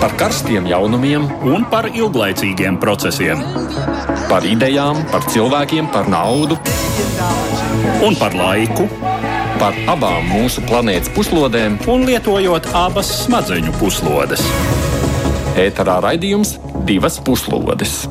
[0.00, 3.42] par karstiem jaunumiem, un par ilglaicīgiem procesiem.
[4.28, 6.58] par idejām, par cilvēkiem, par naudu,
[8.02, 8.88] Un par laiku,
[9.58, 11.78] par abām mūsu planētas puslodēm.
[11.88, 14.42] un lietojot abas smadzeņu puslodes.
[15.56, 18.06] Ēterā raidījums divas puslodes.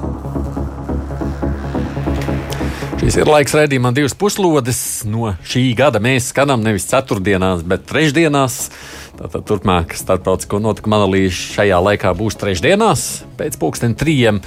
[3.00, 5.04] Šis ir laiks redzējumam, divas puslodes.
[5.06, 8.72] No šī gada mēs skatām nevis ceturtdienās, bet trešdienās.
[9.16, 13.06] Tātad turpmāk starptautisko notikumu analīze šajā laikā būs trešdienās
[13.40, 14.42] pēc pulksten trījiem.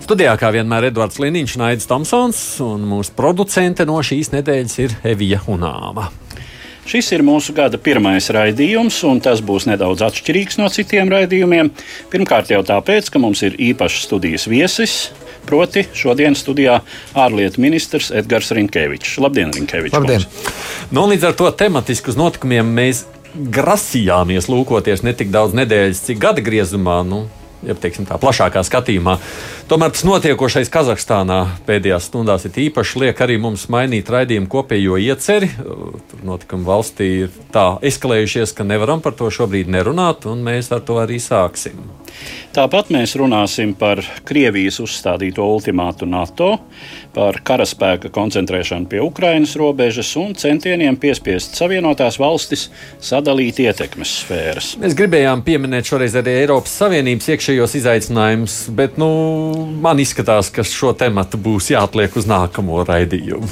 [0.00, 5.42] Studijā kā vienmēr Edvards Liniņš, Naidis Tomsons un mūsu producente no šīs nedēļas ir Evija
[5.52, 6.08] Unāma.
[6.88, 11.68] Šis ir mūsu gada pirmais raidījums, un tas būs nedaudz atšķirīgs no citiem raidījumiem.
[12.10, 14.96] Pirmkārt, jau tāpēc, ka mums ir īpašs studijas viesis.
[15.46, 16.80] Proti, šodienas studijā
[17.16, 19.18] ārlietu ministrs Edgars Rinkevičs.
[19.22, 19.94] Labdien, Rinkevičs!
[19.96, 20.26] Labdien!
[20.90, 26.22] Nu, līdz ar to tematiski uz notikumiem mēs grasījāmies lūkoties ne tik daudz nedēļas, cik
[26.22, 27.00] gada griezumā.
[27.06, 27.26] Nu,
[27.60, 29.18] Ja teiksim, tā plašākā skatījumā.
[29.70, 35.46] Tomēr tas notiekošais Kazahstānā pēdējās stundās ir īpaši liek arī mums mainīt raidījumu kopējo ieceri.
[36.10, 40.82] Tur notikumi valstī ir tā eskalējušies, ka nevaram par to šobrīd nerunāt, un mēs ar
[40.82, 41.78] to arī sāksim.
[42.50, 46.56] Tāpat mēs runāsim par Krievijas uzstādīto ultimātu NATO,
[47.14, 52.66] par karaspēka koncentrēšanu pie Ukrainas robežas un centieniem piespiest Savienotās valstis
[52.98, 54.72] sadalīt ietekmes sfēras.
[54.82, 59.10] Mēs gribējām pieminēt šoreiz arī Eiropas Savienības iekšējos izaicinājumus, bet nu,
[59.82, 63.48] man izskatās, ka šo tematu būs jāatliek uz nākamo raidījumu.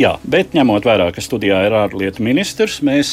[0.00, 3.10] Jā, bet ņemot vērā, ka studijā ir ārlietu ministrs, mēs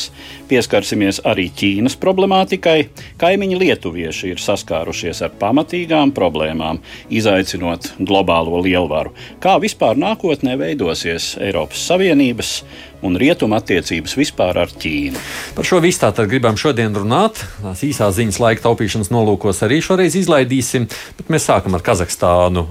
[0.47, 2.77] pieskarsimies arī Ķīnas problemātikai.
[3.19, 6.79] Kaimiņi lietuvieši ir saskārušies ar pamatīgām problēmām,
[7.11, 9.11] izaicinot globālo lielvaru.
[9.43, 12.61] Kā vispār nākotnē veidosies Eiropas Savienības
[13.03, 15.19] un Rietuma attiecības vispār ar Ķīnu?
[15.55, 17.43] Par šo visu tātad gribam šodien runāt.
[17.59, 20.87] Tās īsās ziņas laika taupīšanas nolūkos arī šoreiz izlaidīsim,
[21.19, 22.65] bet mēs sākam ar Kazahstānu.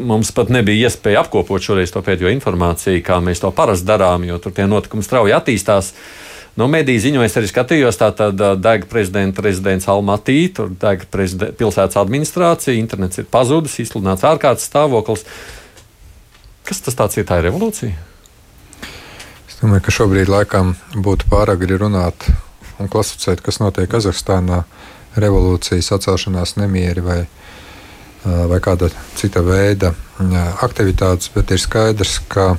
[0.00, 4.38] Mums pat nebija iespēja apkopot šoreiz to pēdējo informāciju, kā mēs to parasti darām, jo
[4.42, 5.92] tur tie notikumi strauji attīstās.
[6.58, 11.96] No mediju ziņoja, es arī skatījos, tā tad deg prezidenta rezidents Almatī, tur deg pilsētas
[12.00, 15.24] administrācija, internets ir pazudis, izsludināts ārkārtas stāvoklis.
[16.66, 17.26] Kas tas tāds ir?
[17.28, 17.94] Tā ir revolūcija?
[19.48, 22.26] Es domāju, ka šobrīd laikam būtu pārāk grūti runāt
[22.80, 24.64] un klasificēt, kas notiek Kazahstānā.
[25.20, 27.18] Revolūcijas atcelšanās nemieri vai,
[28.22, 29.90] vai kāda cita veida
[30.62, 32.52] aktivitātes, bet ir skaidrs, ka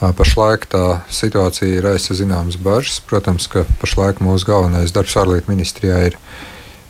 [0.00, 3.00] pašlaik tā situācija raisa zināmas bažas.
[3.06, 6.18] Protams, ka pašlaik mūsu galvenais darbs ārlietu ministrijā ir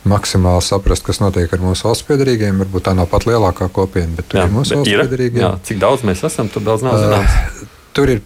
[0.05, 2.61] maksimāli saprast, kas notiek ar mūsu valsts piedarīgiem.
[2.61, 5.49] Varbūt tā nav pat lielākā kopiena, bet tur jā, ir mūsu valsts piedarīgie.
[5.65, 7.35] Cik daudz mēs esam, tur daudz nav zināms.
[7.35, 8.23] Uh, tur ir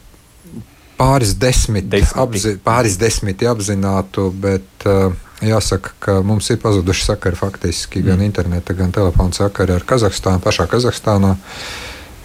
[1.00, 5.14] pāris desmit, apzi, pāris desmit apzinātu, bet uh,
[5.46, 8.10] jāsaka, ka mums ir pazuduši sakari faktiski mm.
[8.10, 11.36] gan interneta, gan telefona sakari ar Kazahstānu, pašā Kazahstānā.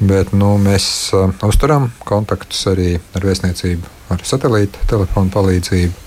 [0.03, 6.01] Bet nu, mēs uh, uzturam kontaktus arī ar vēstniecību, ar satelīta telefonu palīdzību.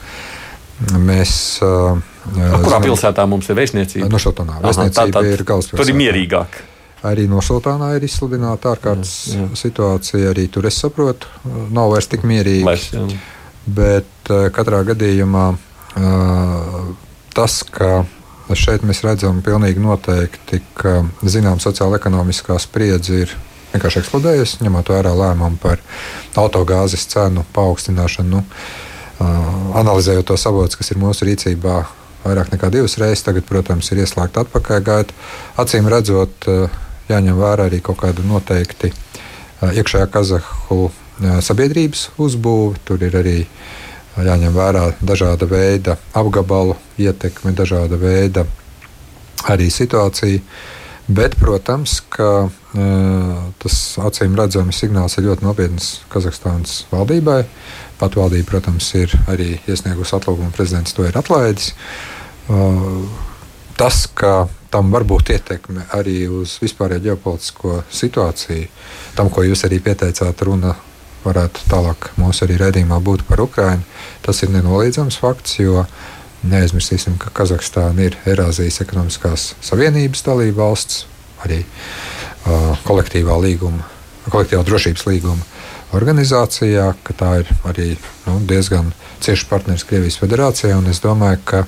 [1.01, 1.31] Mēs,
[1.65, 1.95] uh,
[2.35, 4.09] Kurā pilsētā mums ir vēstniecība?
[4.11, 4.59] Nošotonā.
[4.65, 5.79] Vēstniecība Aha, tā, tā, ir galvaspilsēta.
[5.85, 6.59] Tur ir mierīgāk.
[7.07, 9.47] Arī Nošotānā ir izsludināta ārkārtas jā, jā.
[9.63, 10.33] situācija.
[10.33, 11.31] Arī tur es saprotu,
[11.73, 12.65] nav vairs tik mierīgi.
[12.67, 13.07] Lais, jā.
[13.67, 16.77] Bet uh, katrā gadījumā uh,
[17.37, 18.03] tas, ka
[18.55, 23.35] šeit mēs redzam pilnīgi noteikti, ka zinām sociāla-ekonomiskā spriedze ir
[23.73, 25.81] vienkārši eksplodējusi, ņemot vērā lēmumu par
[26.39, 28.29] autogāzes cenu paaugstināšanu.
[28.31, 28.43] Nu,
[29.77, 31.77] analizējot tos avotus, kas ir mūsu rīcībā,
[32.25, 35.17] vairāk nekā divas reizes, tagad, protams, ir ieslēgta atpakaļ gaita.
[35.61, 36.47] Acīm redzot,
[37.09, 38.91] jāņem vērā arī kaut kāda noteikti
[39.63, 40.89] iekšējā Kazahu
[41.41, 42.77] sabiedrības uzbūve.
[42.85, 43.37] Tur ir arī
[44.17, 48.45] jāņem vērā dažāda veida apgabalu ietekme, dažāda veida
[49.49, 50.41] arī situācija.
[51.07, 52.49] Bet, protams, ka
[53.61, 57.41] tas acīm redzams signāls ir ļoti nopietns Kazahstānas valdībai.
[57.97, 61.71] Pat valdība, protams, ir arī iesniegusi atlūgumu, prezidents to ir atlaidis.
[63.77, 68.67] Tas, ka tam var būt ietekme arī uz vispārējo ģeopolitisko situāciju,
[69.17, 70.75] tam, ko jūs arī pieteicāt, runa
[71.25, 73.85] varētu tālāk mūsu arī redzējumā būt par Ukrajinu,
[74.25, 75.85] tas ir nenoliedzams fakts, jo
[76.47, 81.05] neaizmirsīsim, ka Kazahstāna ir Eirāzijas ekonomiskās savienības dalība valsts,
[81.45, 81.63] arī
[82.87, 83.85] kolektīvā līguma,
[84.31, 85.45] kolektīvā drošības līguma
[85.97, 87.87] organizācijā, ka tā ir arī
[88.25, 88.91] nu, diezgan
[89.23, 90.75] cieši partneris Krievijas federācijai.
[90.91, 91.63] Es domāju, ka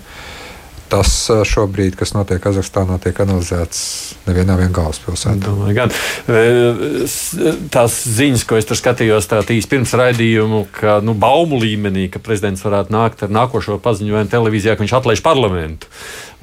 [0.89, 1.12] tas
[1.47, 3.80] šobrīd, kas notiek Kazahstānā, tiek analizēts
[4.25, 5.53] nevienā vien galvaspilsētā.
[5.77, 5.94] Gan
[7.74, 12.65] tās ziņas, ko es tur skatījos, īsi pirms raidījumu, ka nu, baumu līmenī, ka prezidents
[12.65, 15.89] varētu nākt ar nākošo paziņojumu televīzijā, ka viņš atlaiž parlamentu.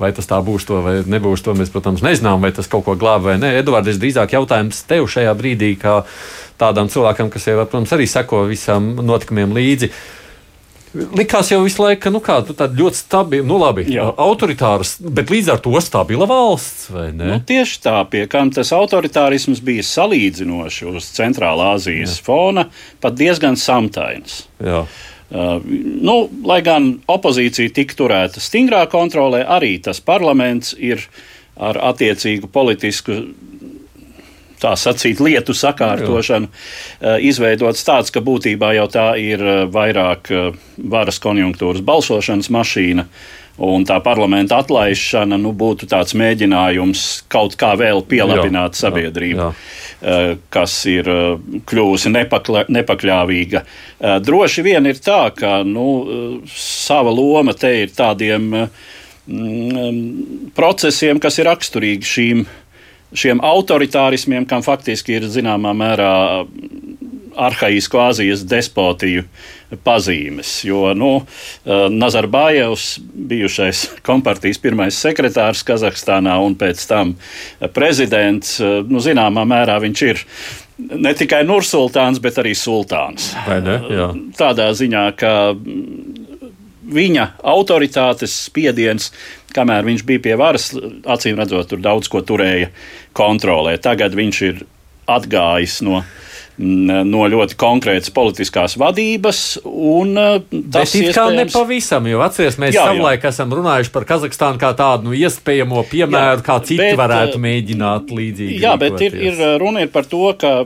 [0.00, 2.96] Vai tas tā būs, to, vai nebūs, to mēs, protams, nezinām, vai tas kaut ko
[3.00, 3.54] glāb vai nē.
[3.62, 6.02] Edvards, es drīzāk jautājums tev šajā brīdī, kā
[6.60, 9.90] tādam cilvēkam, kas jau, protams, arī seko visam notikumiem līdzi.
[11.16, 14.06] Likās jau visu laiku, ka nu kā, ļoti stabila, nu labi, Jā.
[14.22, 16.88] autoritārs, bet līdz ar to stabila valsts.
[17.16, 22.24] Nu, tieši tā, pie kam tas autoritārisms bija salīdzinoši uz Centrālā Azijas Jā.
[22.26, 22.66] fona,
[23.02, 24.44] pat diezgan samtains.
[24.62, 24.84] Jā.
[25.26, 25.58] Uh,
[26.06, 31.02] nu, lai gan opozīcija tika turēta stingrā kontrolē, arī tas parlaments ir
[31.56, 33.24] ar attiecīgu politisku
[34.60, 36.50] tā sacīt, lietu sakārtošanu,
[37.00, 37.16] Jā.
[37.30, 39.42] izveidots tāds, ka būtībā jau tā ir
[39.72, 40.30] vairāk
[40.76, 43.06] varas konjunktūras balsošanas mašīna.
[43.56, 49.46] Un tā parlamenta atlaišana nu, būtu tāds mēģinājums kaut kā vēl pielāgot sabiedrību, jā,
[50.04, 50.34] jā.
[50.52, 51.08] kas ir
[51.64, 53.62] kļuvusi nepakla, nepakļāvīga.
[54.20, 55.86] Droši vien ir tā, ka nu,
[56.52, 62.44] sava loma te ir tādiem mm, procesiem, kas ir raksturīgi šīm
[63.16, 66.12] šiem autoritārismiem, kam faktiski ir zināmā mērā
[67.36, 69.24] arhaisko Azijas despotiju
[69.84, 70.52] pazīmes.
[70.64, 71.10] Jo nu,
[71.66, 72.86] Nazarbājevs,
[73.28, 77.16] bijušais kompartijas pirmais sekretārs Kazahstānā un pēc tam
[77.76, 80.24] prezidents, nu, zināmā mērā viņš ir
[80.78, 83.32] ne tikai Nursultāns, bet arī sultāns.
[84.38, 85.32] Tādā ziņā, ka
[86.86, 89.10] viņa autoritātes spiediens
[89.56, 90.70] kamēr viņš bija pie varas,
[91.16, 92.70] acīm redzot, tur daudz ko turēja
[93.16, 93.76] kontrolē.
[93.82, 94.64] Tagad viņš ir
[95.16, 96.04] atgājis no
[96.58, 99.40] no ļoti konkrētas politiskās vadības.
[100.72, 101.36] Tas ir iespējams...
[101.42, 106.46] nepavisam, jo atcerieties, mēs savulaik esam runājuši par Kazahstānu kā tādu nu, iespējamo piemēru, jā,
[106.46, 108.60] kā citi bet, varētu mēģināt līdzīgi.
[108.64, 110.62] Jā, bet ir, ir runa ir par to, ka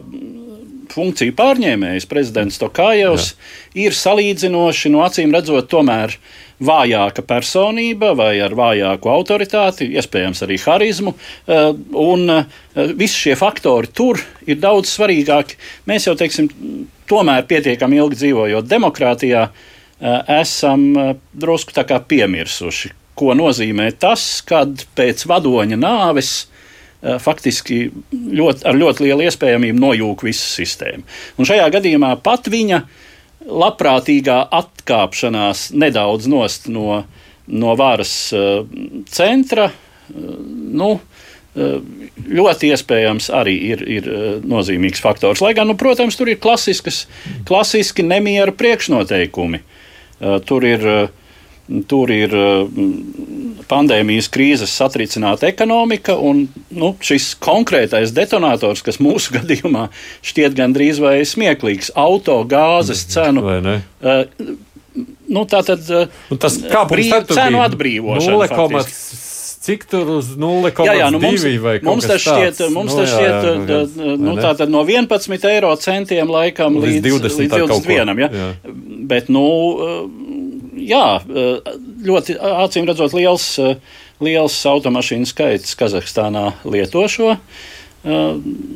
[0.94, 3.34] funkciju pārņēmējs prezidents Tokājevs
[3.78, 6.16] ir salīdzinoši, no acīm redzot, tomēr
[6.60, 11.14] vājāka personība vai ar vājāku autoritāti, iespējams arī harizmu.
[11.16, 12.44] Eh, un eh,
[12.98, 15.56] visi šie faktori tur ir daudz svarīgāki.
[15.88, 16.50] Mēs jau, teiksim,
[17.10, 21.72] tomēr pietiekami ilgi dzīvojot demokrātijā, eh, esam drusku
[22.08, 26.49] piemirsuši, ko nozīmē tas, kad pēc vadoņa nāves
[27.00, 31.04] faktiski ļoti, ar ļoti lielu iespējamību nojūg visu sistēmu.
[31.40, 32.82] Un šajā gadījumā pat viņa
[33.48, 36.90] labprātīgā atkāpšanās nedaudz no,
[37.48, 38.66] no varas uh,
[39.08, 39.70] centra.
[39.70, 40.36] Uh,
[40.80, 40.94] nu,
[41.50, 44.04] ļoti iespējams arī ir, ir
[44.46, 45.42] nozīmīgs faktors.
[45.42, 49.58] Lai gan, nu, protams, tur ir klasiski nemieru priekšnoteikumi.
[50.46, 50.86] Tur ir
[51.86, 52.32] Tur ir
[53.70, 59.88] pandēmijas krīzes satricināta ekonomika, un nu, šis konkrētais detonators, kas mūsu gadījumā
[60.26, 63.46] šķiet gandrīz vai smieklīgs, auto gāzes cenu.
[63.46, 64.54] Uh,
[65.30, 65.86] nu, tā tad
[66.42, 69.28] tas kā brīv, cenu atbrīvošana
[69.60, 73.10] cik tur uz 0,2 jā, jā, nu mums, vai mums tas šķiet, mums nu, tas
[73.12, 77.56] šķiet jā, jā, jā, nu, tātad no 11 eiro centiem laikam līdz, līdz 20, līdz
[77.68, 78.22] 21.
[78.24, 78.30] Ja?
[78.40, 78.48] Jā.
[79.10, 79.44] Bet, nu,
[80.86, 81.04] jā,
[82.06, 83.46] ļoti acīm redzot, liels,
[84.22, 87.34] liels automašīnu skaits Kazahstānā lieto šo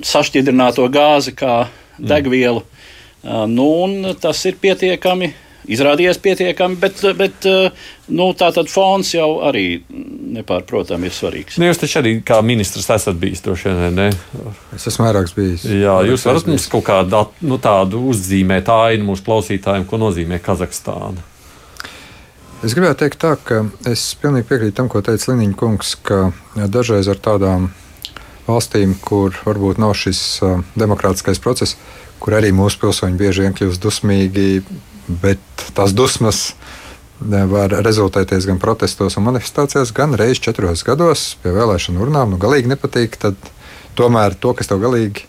[0.05, 1.65] sašķidrināto gāzi kā
[1.97, 2.61] degvielu.
[2.61, 2.75] Mm.
[3.55, 5.31] Nu, tas ir pietiekami
[5.65, 7.47] izrādījies pietiekami, bet, bet
[8.13, 9.81] nu, tā tad fons jau arī
[10.35, 11.59] nepārprotami ir svarīgs.
[11.59, 14.09] Ne, nu, jūs taču arī kā ministrs esat bijis droši vien, ne?
[14.77, 15.65] Es esmu vairāks bijis.
[15.71, 21.33] Jā, jūs varat mums kaut kādu nu, tādu uzzīmēt ainu mūsu klausītājiem, ko nozīmē Kazahstāna.
[22.65, 23.59] Es gribētu teikt, tā, ka
[23.91, 27.67] es pilnīgi piekrītu tam, ko teica Liniņa kungs, ka dažreiz ar tādām
[28.47, 30.21] valstīm, kur varbūt nav šis
[30.73, 31.77] demokrātiskais process,
[32.25, 34.47] kur arī mūsu pilsoņi bieži vien kļūst dusmīgi,
[35.21, 36.55] bet tās dusmas
[37.21, 42.33] var rezultēties gan protestos un manifestācijās, gan reizes četros gados pie vēlēšanu urnām.
[42.33, 43.37] Nu, galīgi nepatīk, tad
[43.99, 45.29] tomēr to, kas tev galīgi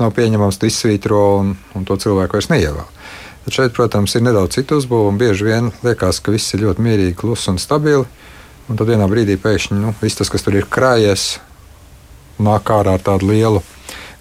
[0.00, 2.88] nav pieņemams, tu izsvītro un, un to cilvēku vairs neievēl.
[3.50, 5.18] Tad šeit, protams, ir nedaudz citu uzbūvējumu.
[5.18, 8.04] Bieži vien liekas, ka viss ir ļoti mierīgi, klusi un stabili.
[8.70, 11.40] Un tad vienā brīdī pēkšņi nu, viss tas, kas tur ir krājies,
[12.38, 13.64] nāk ārā ar tādu lielu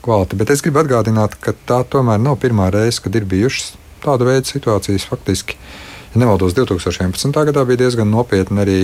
[0.01, 0.41] kvalitāti.
[0.41, 4.49] Bet es gribu atgādināt, ka tā tomēr nav pirmā reize, kad ir bijušas tāda veida
[4.49, 5.05] situācijas.
[5.13, 5.61] Faktiski,
[6.15, 7.29] ja nemaldos, 2011.
[7.53, 8.81] gadā bija diezgan nopietni arī.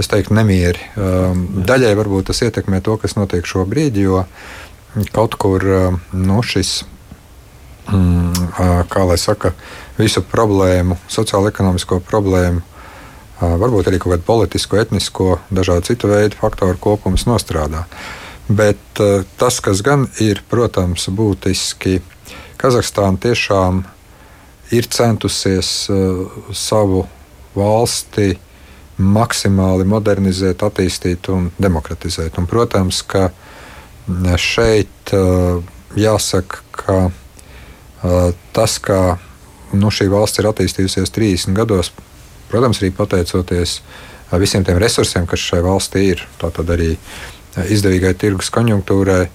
[0.00, 0.80] Es teiktu, nemieri.
[0.96, 4.24] Um, daļai varbūt tas ietekmē to, kas notiek šobrīd, jo
[5.12, 6.78] kaut kur um, nu, šis
[7.88, 9.52] kā lai saka,
[9.98, 12.60] visu problēmu, sociālo-ekonomisko problēmu,
[13.38, 17.84] varbūt arī kaut kādu politisku, etnisko, dažādu citu veidu faktoru kopums nostrādā.
[18.48, 19.00] Bet
[19.40, 22.00] tas, kas gan ir, protams, būtiski,
[22.58, 23.84] Kazahstāna tiešām
[24.74, 25.68] ir centusies
[26.50, 27.04] savu
[27.54, 28.32] valsti
[28.98, 32.40] maksimāli modernizēt, attīstīt un demokratizēt.
[32.40, 33.28] Un, protams, ka
[34.42, 35.12] šeit
[35.94, 36.98] jāsaka, ka
[38.54, 39.18] tas, kā
[39.72, 41.92] nu, šī valsts ir attīstījusies 30 gados,
[42.50, 43.80] protams, arī pateicoties
[44.40, 46.24] visiem tiem resursiem, kas šai valstī ir.
[46.40, 46.94] Tātad arī
[47.68, 49.26] izdevīgai tirgus konjunktūrai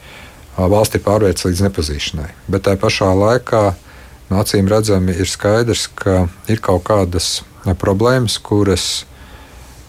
[0.58, 2.30] valsti pārvērts līdz nepazīšanai.
[2.48, 3.64] Bet tajā pašā laikā
[4.30, 7.42] nu, acīm redzami ir skaidrs, ka ir kaut kādas
[7.82, 9.06] problēmas, kuras,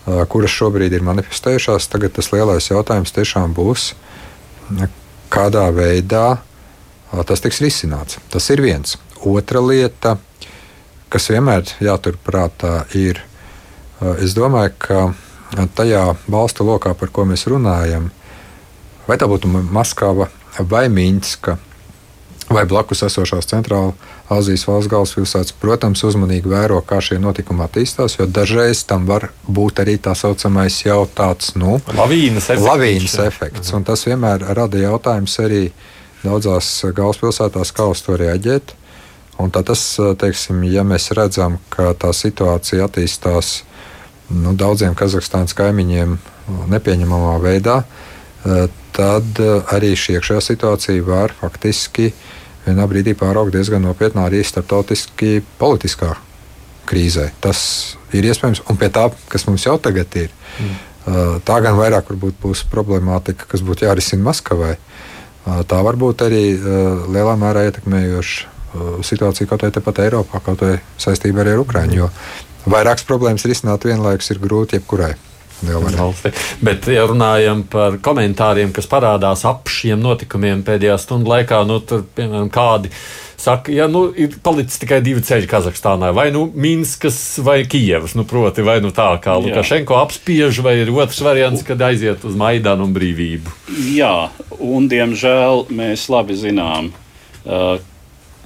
[0.05, 1.91] kuras šobrīd ir manifestējušās.
[1.93, 3.93] Tagad tas lielais jautājums tiešām būs,
[5.33, 6.39] kādā veidā
[7.23, 8.19] tas tiks risināts.
[8.33, 8.97] Tas ir viens.
[9.25, 10.17] Otra lieta,
[11.13, 13.23] kas vienmēr jāturprātā, ir,
[14.19, 15.05] es domāju, ka
[15.77, 18.11] tajā valstu lokā, par ko mēs runājam,
[19.07, 20.29] vai tā būtu Maskava
[20.59, 21.59] vai Minska
[22.51, 28.25] vai blakus esošās centrālās Azijas valsts galvaspilsētas, protams, uzmanīgi vēro, kā šie notikumi attīstās, jo
[28.25, 32.65] dažreiz tam var būt arī tā saucamais jau tāds nu, lavīnas efekts.
[32.65, 35.67] Lavīnas efekts un tas vienmēr rada jautājums arī
[36.25, 38.75] daudzās galvaspilsētās, kā uz to reaģēt.
[39.43, 39.83] Un tad tas,
[40.21, 43.65] teiksim, ja mēs redzam, ka tā situācija attīstās
[44.31, 46.15] nu, daudziem Kazahstānas kaimiņiem
[46.71, 47.81] nepieņemamā veidā,
[48.95, 49.43] tad
[49.75, 52.25] arī šī iekšējā situācija var faktiski uh,
[52.65, 56.15] vienā brīdī pārauga diezgan nopietnā arī starptautiski politiskā
[56.89, 57.31] krīzē.
[57.45, 57.61] Tas
[58.17, 60.75] ir iespējams, un pie tā, kas mums jau tagad ir, mm.
[61.49, 62.13] tā gan vairāk
[62.43, 64.75] būs problemātika, kas būtu jārisina Maskavai.
[65.45, 66.45] Tā var būt arī
[67.13, 71.99] lielā mērā ietekmējoša situācija kaut vai tepat Eiropā, kaut vai saistībā ar Ukraiņu.
[72.01, 72.09] Jo
[72.65, 75.13] vairākas problēmas risināt vienlaikus ir grūti jebkurai
[75.73, 76.33] valsti.
[76.65, 82.05] Bet, ja runājam par komentāriem, kas parādās ap šiem notikumiem pēdējā stundu laikā, nu, tur,
[82.17, 82.93] piemēram, kādi
[83.45, 88.25] saka, ja nu, ir palicis tikai divi ceļi Kazahstānā, vai nu Minskas vai Kijavas, nu,
[88.29, 92.89] proti, vai nu tā kā Lukašenko apspiež, vai ir otrs variants, kad aiziet uz Maidanu
[92.89, 93.59] un brīvību.
[93.95, 94.31] Jā,
[94.63, 96.93] un diemžēl mēs labi zinām,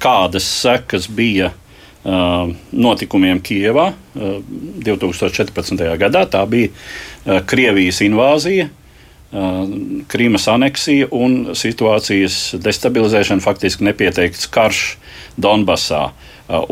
[0.02, 1.52] kādas sekas bija
[2.04, 5.82] notikumiem Kijevā 2014.
[5.98, 6.24] gadā.
[6.30, 8.68] Tā bija Krievijas invāzija,
[10.08, 14.96] Krīmas aneksija un situācijas destabilizēšana, faktiski nepieteikts karš
[15.36, 16.12] Donbasā.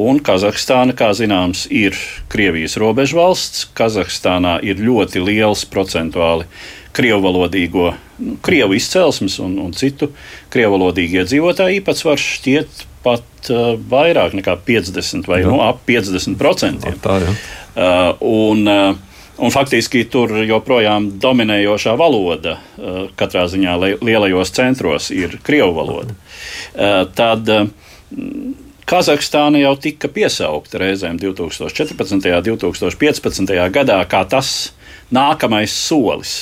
[0.00, 1.98] Un Kazahstāna, kā zināms, ir
[2.32, 3.66] Krievijas robežvalsts.
[3.76, 6.48] Kazahstānā ir ļoti liels procentuāli
[6.96, 7.90] krievu valodīgo,
[8.24, 10.08] nu, krievu izcelsmes un, un citu
[10.52, 15.50] krievu valodīgie iedzīvotāji īpatsvars šķiet pat uh, vairāk nekā 50 vai jā.
[15.50, 16.90] nu, ap 50%.
[17.04, 17.34] Tā, jā.
[17.34, 19.02] uh, un, uh,
[19.36, 22.54] Un faktiski tur joprojām dominējošā valoda
[23.20, 26.16] katrā ziņā lielajos centros ir krievu valoda.
[27.12, 27.52] Tad
[28.88, 32.16] Kazahstāna jau tika piesaukta reizēm 2014.
[32.16, 33.56] un 2015.
[33.74, 34.72] gadā kā tas
[35.12, 36.36] nākamais solis.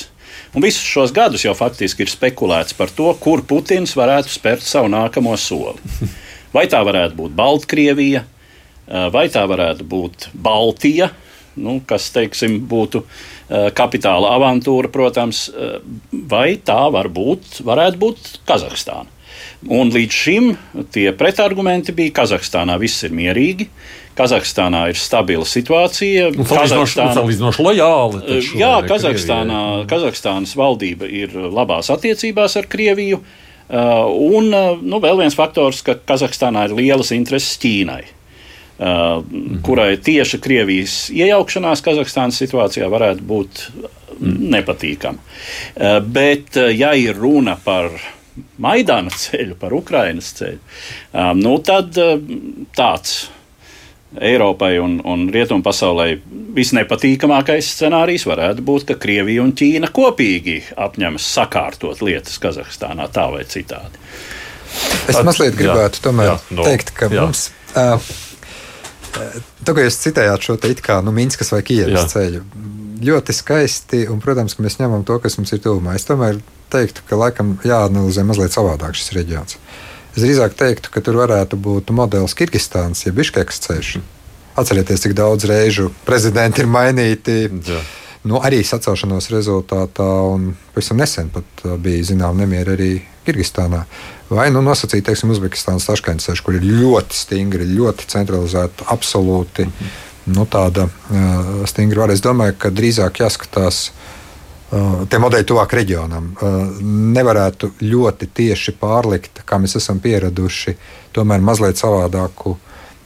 [0.55, 4.87] Un visus šos gadus jau faktiski ir spekulēts par to, kur Putins varētu spērt savu
[4.93, 5.81] nākamo soli.
[6.55, 8.23] Vai tā varētu būt Baltkrievija,
[9.11, 11.09] vai tā varētu būt Baltija,
[11.59, 13.03] nu, kas teiksim, būtu
[13.75, 15.49] kapitāla avantūra, protams,
[16.11, 19.11] vai tā var būt, varētu būt Kazahstāna.
[19.71, 20.49] Un līdz šim
[20.93, 23.67] tie pretargumenti bija, ka Kazahstānā viss ir mierīgi,
[24.15, 26.29] Kazahstānā ir stabila situācija.
[27.17, 28.21] Salīdzinoši lojāla.
[28.55, 33.19] Jā, Kazahstānā, Kazahstānas valdība ir labās attiecībās ar Krieviju.
[33.65, 34.05] Uh, Uh,
[34.37, 38.03] un uh, nu, vēl viens faktors, ka Kazahstānā ir lielas intereses Ķīnai.
[38.75, 39.61] Uh, mhm.
[39.63, 43.61] kurai tieši Krievijas iejaukšanās Kazahstānas situācijā varētu būt
[44.19, 44.35] mhm.
[44.53, 45.23] nepatīkama.
[45.23, 47.95] Uh, bet, uh, ja ir runa par
[48.61, 50.59] Maidāna ceļu, par Ukrainas ceļu,
[51.15, 52.19] um, nu, tad uh,
[52.75, 53.29] tāds
[54.21, 56.07] Eiropai un, un Rietumu pasaulē
[56.55, 63.43] visnepatīkamākais scenārijs varētu būt, ka Krievija un Ķīna kopīgi apņemas sakārtot lietas Kazahstānā tā vai
[63.49, 64.03] citādi.
[65.11, 67.27] Es mazliet gribētu jā, tomēr jā, no, teikt, ka jā.
[67.27, 67.49] mums.
[67.75, 67.99] Uh,
[69.15, 72.41] Tā kā jūs citējāt šo te it kā nu, Minskas vai Kievas ceļu,
[73.05, 75.95] ļoti skaisti, un, protams, ka mēs ņemam to, kas mums ir tuvumā.
[75.95, 76.41] Es tomēr
[76.73, 79.59] teiktu, ka laikam jāanalizē mazliet savādāk šis reģions.
[80.15, 83.89] Es drīzāk teiktu, ka tur varētu būt modelis Kirgistāns, ja Biškeks ceļš.
[84.55, 87.35] Atcerieties, cik daudz reižu prezidenti ir mainīti.
[87.51, 87.81] Jā.
[88.25, 92.93] Nu, arī sacelšanās rezultātā, un pavisam nesen pat uh, bija zināma nemiera arī
[93.27, 93.83] Kirgistānā.
[94.31, 100.01] Vai nu nosacīt, teiksim, Uzbekistānas taškēns, kur ir ļoti stingri, ļoti centralizēta, absolūti mm -hmm.
[100.37, 102.15] nu, tāda uh, stingra vara.
[102.15, 104.04] Es domāju, ka drīzāk jāskatās uh,
[104.75, 106.31] Uh, tie modeļi tuvāk reģionam.
[107.15, 110.75] Nevarētu ļoti tieši pārlikt, kā mēs esam pieraduši,
[111.15, 112.57] tomēr mazliet savādāku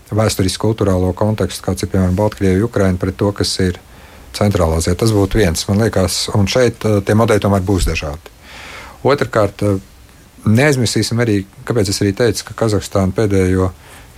[0.09, 3.77] vēsturisku, kultūrālo kontekstu, kāds ir piemēram Baltkrievija, Ukraina, pret to, kas ir
[4.33, 4.95] Centrālā Azijā.
[4.97, 8.33] Tas būtu viens, man liekas, un šeit tie modeļi tomēr būs dažādi.
[9.05, 9.61] Otrakārt,
[10.49, 13.69] neaizmirsīsim arī, kāpēc es arī teicu, ka Kazahstāna pēdējo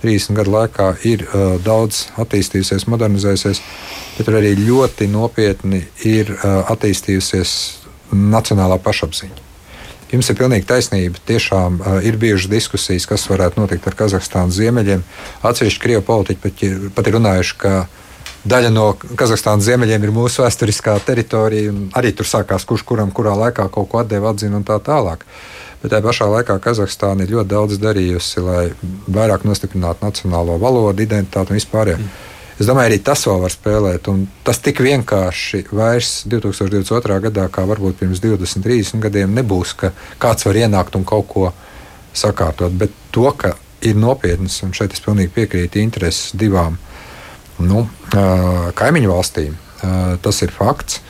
[0.02, 3.62] 30 gadu laikā ir uh, daudz attīstījusies, modernizējusies,
[4.16, 7.54] bet tur arī ļoti nopietni ir uh, attīstījusies
[8.12, 9.48] nacionālā pašapziņa.
[10.12, 11.22] Jums ir pilnīgi taisnība.
[11.24, 15.04] Tiešām uh, ir bijušas diskusijas, kas varētu notikt ar Kazahstānas ziemeļiem.
[15.48, 17.72] Atsevišķi krievu politiķi pat, ir, pat ir runājuši, ka
[18.44, 21.72] daļa no Kazahstānas ziemeļiem ir mūsu vēsturiskā teritorija.
[21.96, 25.24] Arī tur sākās, kurš kuram kurā laikā kaut ko atdeva, atzina un tā tālāk.
[25.82, 28.68] Bet tajā pašā laikā Kazahstāna ir ļoti daudz darījusi, lai
[29.10, 31.96] vairāk nostiprinātu nacionālo valodu, identitāti un vispār.
[31.96, 32.12] Mm.
[32.60, 34.06] Es domāju, arī tas vēl var spēlēt.
[34.46, 37.18] Tas tik vienkārši vairs 2022.
[37.24, 39.90] gadā, kā varbūt pirms 20, 30 gadiem, nebūs, ka
[40.22, 41.50] kāds var ienākt un kaut ko
[42.14, 42.70] sakārtot.
[42.78, 46.78] Bet to, ka ir nopietnas, un šeit es pilnīgi piekrītu, intereses divām
[47.58, 47.88] nu,
[48.78, 49.58] kaimiņu valstīm,
[50.22, 51.02] tas ir fakts.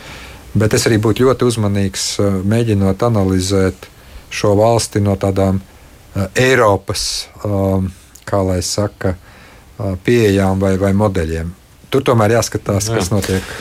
[0.57, 2.07] Bet es arī būtu ļoti uzmanīgs,
[2.49, 3.92] mēģinot analizēt
[4.33, 7.91] šo valsti no tādām uh, Eiropas, um,
[8.29, 11.53] kā lai saka, uh, pieejām vai, vai modeļiem.
[11.93, 12.99] Tur tomēr jāskatās, jā.
[12.99, 13.55] kas notiek.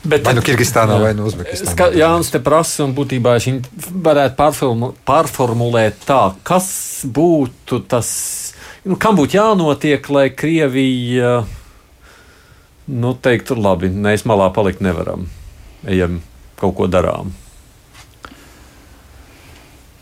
[0.00, 1.02] Bet, vai nu Kirgistānā, jā.
[1.04, 1.74] vai nu Uzbekistānā.
[1.74, 3.68] Ska, Jānis te prasa, un būtībā viņš
[4.00, 6.70] varētu pārformu, pārformulēt tā, kas
[7.04, 8.08] būtu tas,
[8.88, 11.34] nu, kam būtu jānotiek, lai Krievija,
[12.90, 15.28] nu, teiktu, labi, mēs malā palikt nevaram,
[15.84, 16.22] ejam
[16.60, 17.34] kaut ko darām.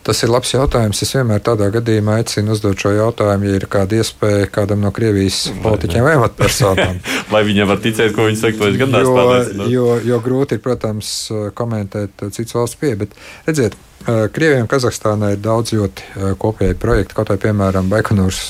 [0.09, 1.03] Tas ir labs jautājums.
[1.05, 5.43] Es vienmēr tādā gadījumā aicinu uzdot šo jautājumu, ja ir kāda iespēja kādam no Krievijas
[5.61, 7.03] politiķiem vai amatpersonām.
[7.29, 10.63] Vai viņam var ticēt, ko viņi saka, to es gan neesmu jo, jo, grūti ir,
[10.65, 11.11] protams,
[11.59, 13.03] komentēt citas valsts pieeja.
[13.05, 13.13] Bet,
[13.51, 13.77] redziet,
[14.09, 18.43] Krievijai un Kazahstānai ir daudz ļoti kopēji projekti, kaut vai, piemēram, Baikonūras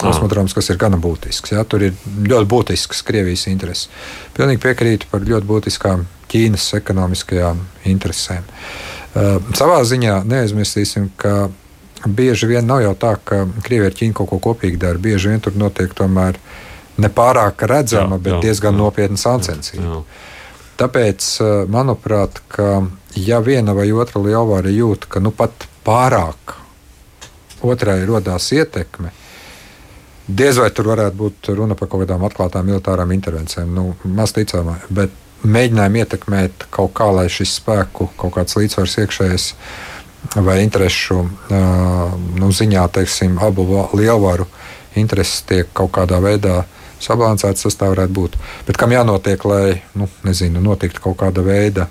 [0.00, 1.52] kosmodroms, kas ir gana būtisks.
[1.52, 3.92] Jā, tur ir ļoti būtisks Krievijas intereses.
[4.38, 7.60] Pilnīgi piekrītu par ļoti būtiskām Ķīnas ekonomiskajām
[7.92, 8.48] interesēm.
[8.48, 8.95] Uh, Uh,
[9.56, 11.48] savā ziņā neaizmirsīsim, ka
[12.04, 15.00] bieži vien nav jau tā, ka Krievija ar Ķīnu kaut ko kopīgi dara.
[15.00, 16.38] Bieži vien tur notiek tomēr
[17.00, 20.02] nepārāk redzama, jā, bet jā, diezgan jā, nopietna sāncensība.
[20.76, 22.84] Tāpēc, uh, manuprāt, ka,
[23.16, 26.56] ja viena vai otra lielvara jūt, ka nu pat pārāk
[27.64, 29.12] otrai radās ietekme,
[30.28, 33.72] diez vai tur varētu būt runa par kaut kādām atklātām militārām intervencijām.
[33.72, 35.14] Nu, maz ticamā, bet
[35.46, 39.50] mēģinājumi ietekmēt kaut kā, lai šis spēku kaut kāds līdzsvars iekšējais
[40.42, 41.22] vai interesu
[42.40, 44.48] nu, ziņā, teiksim, abu lielvaru
[44.96, 46.62] intereses tiek kaut kādā veidā
[47.02, 48.36] sabalansētas, tas tā varētu būt.
[48.66, 51.86] Bet kam jānotiek, lai, nu, nezinu, notiktu kaut kāda veida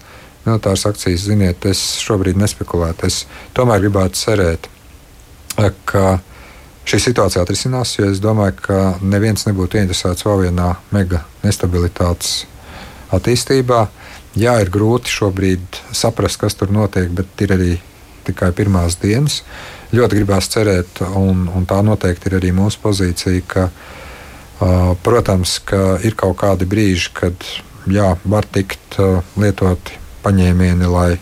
[0.46, 3.10] militāras akcijas, ziniet, es šobrīd nespekulētu.
[3.10, 3.24] Es
[3.58, 4.70] tomēr gribētu cerēt,
[5.90, 6.18] ka
[6.86, 12.44] šī situācija atrisinās, jo es domāju, ka neviens nebūtu interesēts vēl vienā mega nestabilitātes
[13.18, 13.86] attīstībā.
[14.36, 17.74] Jā, ir grūti šobrīd saprast, kas tur notiek, bet ir arī
[18.28, 19.42] tikai pirmās dienas.
[19.96, 26.00] Ļoti gribās cerēt, un, un tā noteikti ir arī mūsu pozīcija, ka, uh, protams, ka
[26.04, 27.48] ir kaut kādi brīži, kad
[27.88, 31.16] jā, var tikt uh, lietoti paņēmieni, lai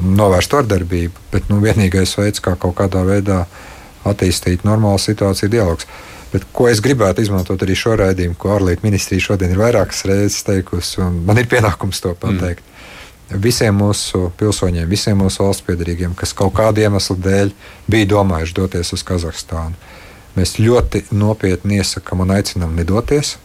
[0.00, 3.44] novērstu vardarbību, bet nu, vienīgais veids, kā kaut kādā veidā
[4.08, 5.86] attīstīt normālu situāciju, ir dialogs.
[6.32, 10.44] Bet ko es gribētu izmantot arī šo raidījumu, ko ārlietu ministrija šodien ir vairākas reizes
[10.46, 12.64] teikusi, un man ir pienākums to pateikt.
[12.64, 13.40] Mm.
[13.42, 17.52] Visiem mūsu pilsoņiem, visiem mūsu valsts piedarīgiem, kas kaut kādu iemeslu dēļ
[17.92, 19.76] bija domājuši doties uz Kazahstānu,
[20.36, 23.36] mēs ļoti nopietni iesakām un aicinām nedoties.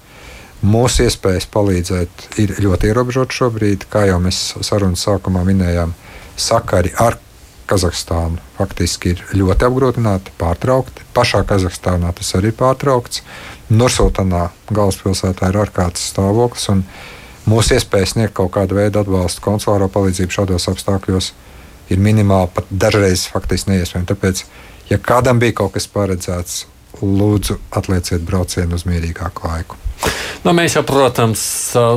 [0.63, 5.93] Mūsu iespējas palīdzēt ir ļoti ierobežotas šobrīd, kā jau mēs sarunas sākumā minējām.
[6.38, 7.19] Sakari ar
[7.67, 11.06] Kazahstānu faktiski ir ļoti apgrūtināti, pārtraukti.
[11.15, 13.23] Pašā Kazahstānā tas arī ir pārtraukts.
[13.69, 16.86] Nursultānā galvaspilsētā ir ārkārtas stāvoklis, un
[17.49, 21.34] mūsu iespējas sniegt kaut kādu veidu atbalstu, konsulāro palīdzību šādos apstākļos
[21.91, 24.08] ir minimāli, pat dažreiz faktiski neiespējami.
[24.12, 24.45] Tāpēc,
[24.91, 26.65] ja kādam bija kaut kas paredzēts,
[27.01, 29.87] lūdzu atlieciet braucienu uz mierīgāku laiku.
[30.45, 31.41] Nu, mēs jau, protams,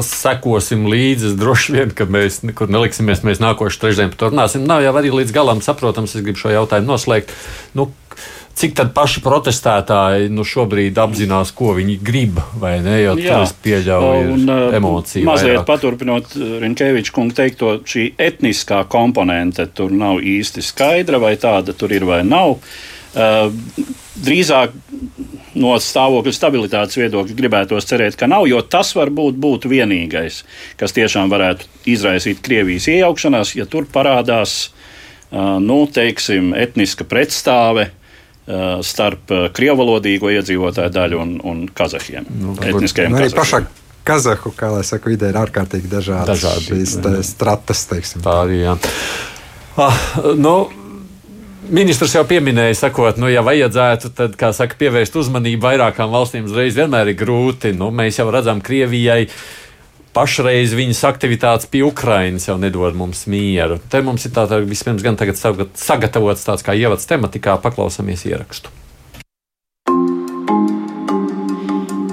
[0.07, 1.35] sekosim līdzi.
[1.39, 3.23] Droši vien, ka mēs nekur neliksimies.
[3.27, 4.67] Mēs nākošais trešdien par to runāsim.
[4.67, 6.17] Nav jau arī līdz galam saprotams.
[6.17, 7.35] Es gribu šo jautājumu noslēgt.
[7.79, 7.91] Nu,
[8.61, 12.97] Cik tad paši protestētāji nu, šobrīd apzinās, ko viņi grib, vai ne?
[13.01, 15.25] Jo tas pieļauj un, emociju.
[15.25, 15.69] Mazliet vairāk.
[15.71, 22.05] paturpinot Rinkeviča kungu teikto, šī etniskā komponente tur nav īsti skaidra, vai tāda tur ir
[22.11, 22.59] vai nav.
[23.11, 23.49] Uh,
[24.21, 24.75] drīzāk
[25.59, 30.43] no stāvokļa stabilitātes viedokļa gribētos cerēt, ka nav, jo tas varbūt būtu vienīgais,
[30.81, 34.71] kas tiešām varētu izraisīt Krievijas iejaukšanās, ja tur parādās
[35.31, 37.91] nu, teiksim, etniska pretstāve
[38.83, 42.27] starp krievalodīgo iedzīvotāju daļu un, un kazahiem.
[42.41, 43.15] Nu, etniskajiem.
[43.15, 43.63] Arī pašā
[44.07, 47.85] kazahu, kā lai saka, vidē ir ārkārtīgi dažādas te stratas.
[47.91, 48.75] Tā arī jā.
[49.79, 50.01] Ah,
[50.35, 50.55] nu,
[51.71, 56.75] Ministrs jau pieminēja, sakot, nu, ja vajadzētu, tad, kā saka, pievērst uzmanību vairākām valstīm uzreiz
[56.75, 57.71] vienmēr ir grūti.
[57.79, 59.29] Nu, mēs jau redzam, Krievijai
[60.11, 63.79] pašreiz viņas aktivitātes pie Ukrainas jau nedod mums mieru.
[63.87, 68.75] Te mums ir tāds vispirms gan tagad sagat- sagatavots tāds kā ievads tematikā, paklausāmies ierakstu.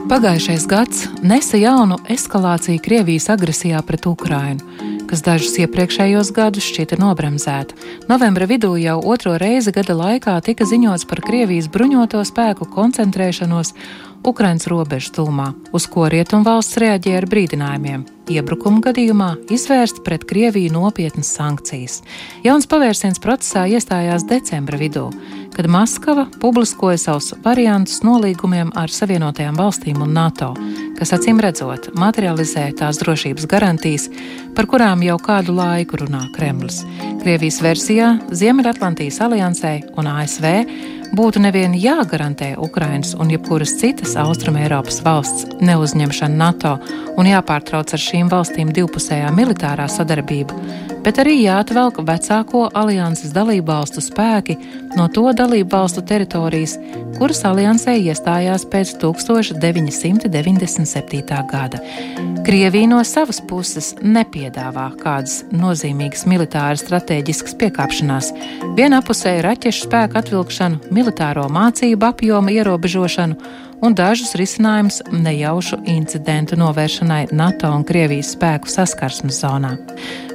[0.07, 4.61] Pagājušais gads nesa jaunu eskalāciju Krievijas agresijā pret Ukrainu,
[5.07, 7.77] kas dažus iepriekšējos gadus šķita nobremzēta.
[8.11, 13.73] Novembra vidū jau otro reizi gada laikā tika ziņots par Krievijas bruņoto spēku koncentrēšanos
[14.27, 18.05] Ukrainas robežu tūmā, uz ko Rietumvalsts reaģēja ar brīdinājumiem.
[18.27, 22.01] Iebrukuma gadījumā izvērst pret Krieviju nopietnas sankcijas.
[22.43, 25.05] Jauns pavērsiens procesā iestājās decembra vidū,
[25.57, 30.51] kad Maskava publiskoja savus variantus nolīgumiem ar Savienotajām valstīm un NATO,
[30.99, 34.05] kas acīm redzot materializē tās drošības garantijas,
[34.53, 36.83] par kurām jau kādu laiku runā Kremlis.
[37.23, 40.45] Krievijas versijā Ziemeļatlantijas aliansē un ASV
[41.15, 46.77] būtu nevien jāgarantē Ukrainas un jebkuras citas Austrumēropas valsts neuzņemšana NATO
[47.17, 50.53] un jāpārtrauc ar šīm valstīm divpusējā militārā sadarbība,
[51.05, 54.57] bet arī jāatvelk vecāko alianses dalību valstu spēki
[54.97, 56.77] no to dalību valstu teritorijas,
[57.17, 61.43] kuras aliansē iestājās pēc 1997.
[61.51, 61.77] gada.
[62.47, 68.29] Krievija no savas puses nepiedāvā kādas nozīmīgas militāras stratēģiskas piekāpšanās,
[68.77, 73.37] vienapusēju raķešu spēku atvilkšanu, militāro mācību apjoma ierobežošanu
[73.85, 79.75] un dažus risinājumus nejaušu incidentu novēršanai NATO un Krievijas spēku saskarsmes zonā.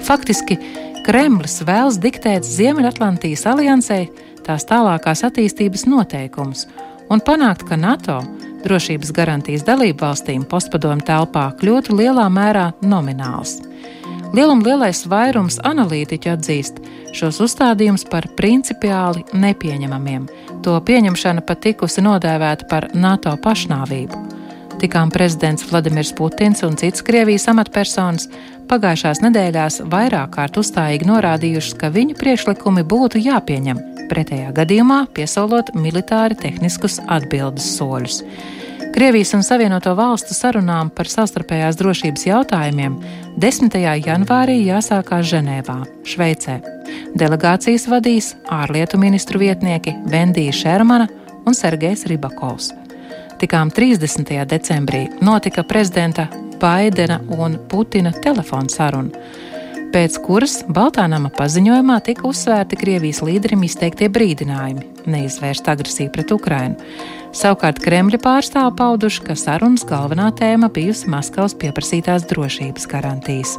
[0.06, 0.58] Faktiski
[1.02, 4.06] Kremlis vēlas diktēt Ziemeļatlantijas aliansei
[4.46, 6.68] tās tālākās attīstības noteikumus
[7.10, 8.20] un panākt, ka NATO
[8.62, 13.58] drošības garantijas dalību valstīm postpadomu telpā kļūtu lielā mērā nomināls.
[14.32, 16.78] Lielum lielais vairums analītiķu atzīst
[17.12, 20.24] šos uzstādījumus par principiāli nepieņemamiem.
[20.64, 24.22] To pieņemšana pat tikusi nodēvēta par NATO pašnāvību.
[24.80, 28.24] Tikām prezidents Vladimirs Putins un citas Krievijas amatpersonas
[28.72, 36.40] pagājušās nedēļās vairāk kārt uzstājīgi norādījušas, ka viņu priekšlikumi būtu jāpieņem, pretējā gadījumā piesolot militāri
[36.40, 38.22] tehniskus atbildes soļus.
[38.90, 42.96] Krievijas un Savienoto Valstu sarunām par savstarpējās drošības jautājumiem
[43.40, 43.76] 10.
[44.06, 46.58] janvārī jāsākās Ženēvā, Šveicē.
[47.14, 51.06] Delegācijas vadīs ārlietu ministru vietnieki Vendija Šermana
[51.46, 52.72] un Sergejs Ribakovs.
[53.40, 54.34] Tikām 30.
[54.50, 56.28] decembrī notika prezidenta
[56.60, 59.24] Baidena un Putina telefona saruna,
[59.92, 66.78] pēc kuras Baltānama paziņojumā tika uzsvērti Krievijas līderim izteiktie brīdinājumi neizvērst agresiju pret Ukrainu.
[67.32, 73.54] Savukārt Kremļa pārstāvi pauduši, ka sarunas galvenā tēma bijusi Maskavas pieprasītās drošības garantijas.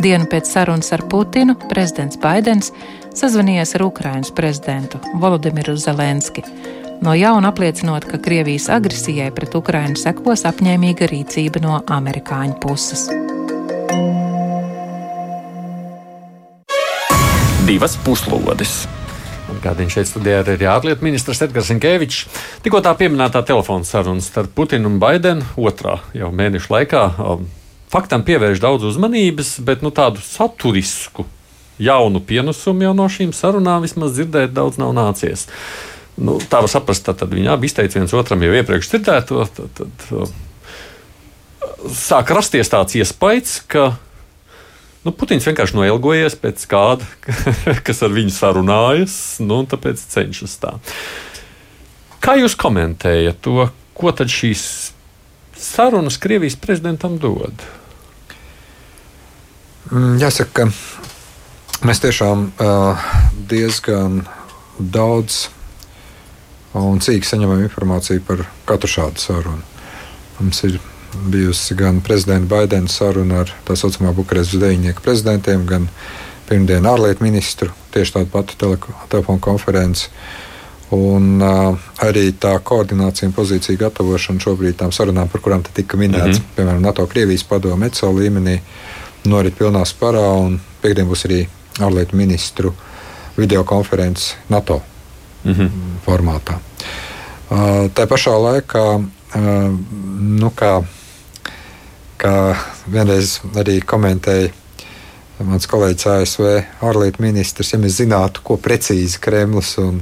[0.00, 2.72] Dienu pēc sarunas ar Putinu prezidents Baidens
[3.12, 6.42] sazvanījās ar Ukrainas prezidentu Volodimiru Zelenski.
[7.04, 13.10] No jauna apliecinot, ka Krievijas agresijai pret Ukrainu sekos apņēmīga rīcība no amerikāņu puses.
[17.68, 18.86] Divas puslodes.
[19.62, 22.26] Gādījums šeit studijā arī ārlietu ministrs Edgars Inkevičs.
[22.64, 27.04] Tikko tā pieminētā telefona saruna starp Putinu un Baidenu otrā jau mēneša laikā.
[27.24, 27.46] um,
[27.88, 31.24] Faktam pievērš daudz uzmanības, bet nu, tādu saturisku,
[31.80, 35.46] jaunu pienesumu jau no šīm sarunām vismaz dzirdēt daudz nav nācies.
[36.20, 39.46] Nu, tā var saprast, tad, tad viņi abi izteica viens otram jau iepriekš dzirdēto.
[39.56, 40.28] Tad, tad, uh,
[41.94, 43.94] sāk rasties tāds iespējas, ka
[45.06, 47.06] Nu, Putins vienkārši noilgojies pēc kāda,
[47.86, 50.74] kas ar viņu sarunājas, nu, un tāpēc cenšas tā.
[52.24, 54.64] Kā jūs komentējat to, ko tad šīs
[55.58, 57.62] sarunas Krievijas prezidentam dod?
[59.92, 63.06] Mm, Jāsaka, ka mēs tiešām uh,
[63.48, 64.24] diezgan
[64.78, 65.46] daudz
[66.76, 69.64] un cīki saņemam informāciju par katru šādu sarunu.
[70.38, 70.78] Mums ir
[71.30, 75.88] bijusi gan prezidenta Baidena saruna ar tā saucamā Bukarestas deviņnieku prezidentiem, gan
[76.48, 78.76] pirmdien ārlietu ministru tieši tādu patu
[79.08, 80.08] telefonu konferenci.
[80.94, 86.38] Un uh, arī tā koordinācija un pozīcija gatavošana šobrīd tām sarunām, par kurām tika minēts,
[86.38, 86.54] mm -hmm.
[86.56, 88.60] piemēram, NATO-Krievijas padomu ECO līmenī,
[89.24, 90.56] norit pilnā sparā.
[90.80, 91.46] Piektdien būs arī
[91.80, 92.72] ārlietu ministru
[93.36, 94.80] videokonference NATO
[95.44, 95.70] mm -hmm.
[96.06, 96.58] formātā.
[97.50, 99.78] Uh, tā pašā laikā, uh,
[100.20, 100.84] nu, kā,
[102.18, 102.34] kā
[102.90, 104.50] vienreiz arī komentēja
[105.46, 106.46] mans kolēģis ASV
[106.84, 110.00] ārlietu ministrs, ja mēs zinātu, ko precīzi Kremlis un,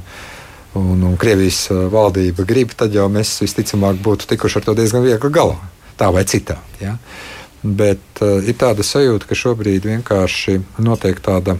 [0.77, 5.33] un, un Krievijas valdība grib, tad jau mēs visticamāk būtu tikuši ar to diezgan viegli
[5.33, 5.59] galā.
[5.97, 6.81] Tā vai citādi.
[6.81, 6.97] Ja?
[7.61, 11.57] Bet uh, ir tāda sajūta, ka šobrīd vienkārši notiek tāda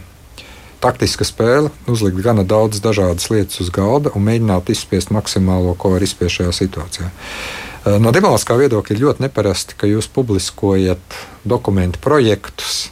[0.82, 6.06] taktiska spēle, uzlikt gana daudz dažādas lietas uz galda un mēģināt izspiest maksimālo, ko var
[6.06, 7.10] izspiest šajā situācijā.
[7.10, 7.67] Uh,
[8.02, 12.88] no diplomātiskā viedokļa ir ļoti neparasti, ka jūs publiskojat dokumentu projektus,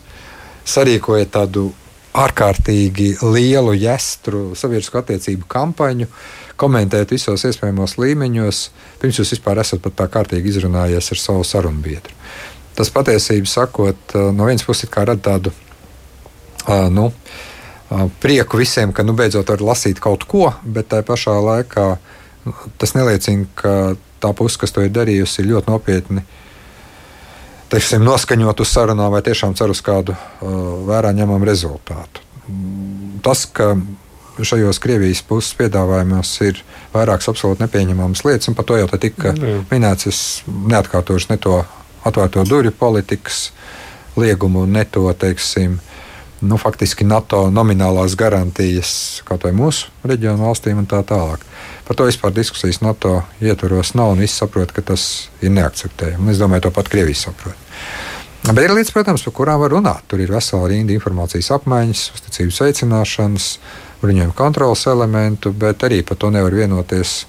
[0.66, 1.68] sarīkojat tādu
[2.16, 6.08] ārkārtīgi lielu jēstru sabiedrisko attiecību kampaņu,
[6.56, 8.60] komentēt visos iespējamos līmeņos,
[9.02, 12.16] pirms jūs vispār esat pat tā kārtīgi izrunājies ar savu sarunu biedru.
[12.76, 15.52] Tas patiesībā sakot, no vienas puses rada tādu
[16.92, 17.10] nu,
[18.20, 21.86] prieku visiem, ka nu, beidzot var lasīt kaut ko, bet tā pašā laikā
[22.78, 23.72] tas neliecina, ka
[24.20, 26.24] tā puse, kas to ir darījusi, ir ļoti nopietni
[27.72, 32.22] teiksim, noskaņot uz sarunām vai tiešām cer uz kādu uh, vērā ņemamu rezultātu.
[33.26, 33.72] Tas, ka
[34.36, 36.60] šajos Krievijas puses piedāvājumos ir
[36.92, 39.56] vairākas absolūti nepieņemamas lietas, un par to jau tika Jā.
[39.70, 40.06] minēts.
[40.10, 41.62] Es neatkārtošu ne to
[42.06, 43.50] atvērto durvju politikas
[44.16, 45.80] liegumu, ne to, teiksim,
[46.40, 51.42] nu, faktiski NATO nominālās garantijas kaut vai mūsu reģionu valstīm un tā tālāk.
[51.86, 56.32] Par to vispār diskusijas NATO ietvaros nav, un visi saprot, ka tas ir neakceptējami.
[56.32, 57.54] Es domāju, to pat Krievija saprot.
[58.46, 60.04] Bet ir lietas, protams, par kurām var runāt.
[60.10, 63.46] Tur ir vesela rinda informācijas apmaiņas, uzticības veicināšanas,
[64.02, 67.24] bruņojumu kontrolas elementu, bet arī par to nevar vienoties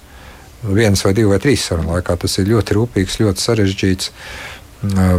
[0.62, 2.18] vienas vai divu vai trīs sarunu laikā.
[2.22, 4.12] Tas ir ļoti rūpīgs, ļoti sarežģīts.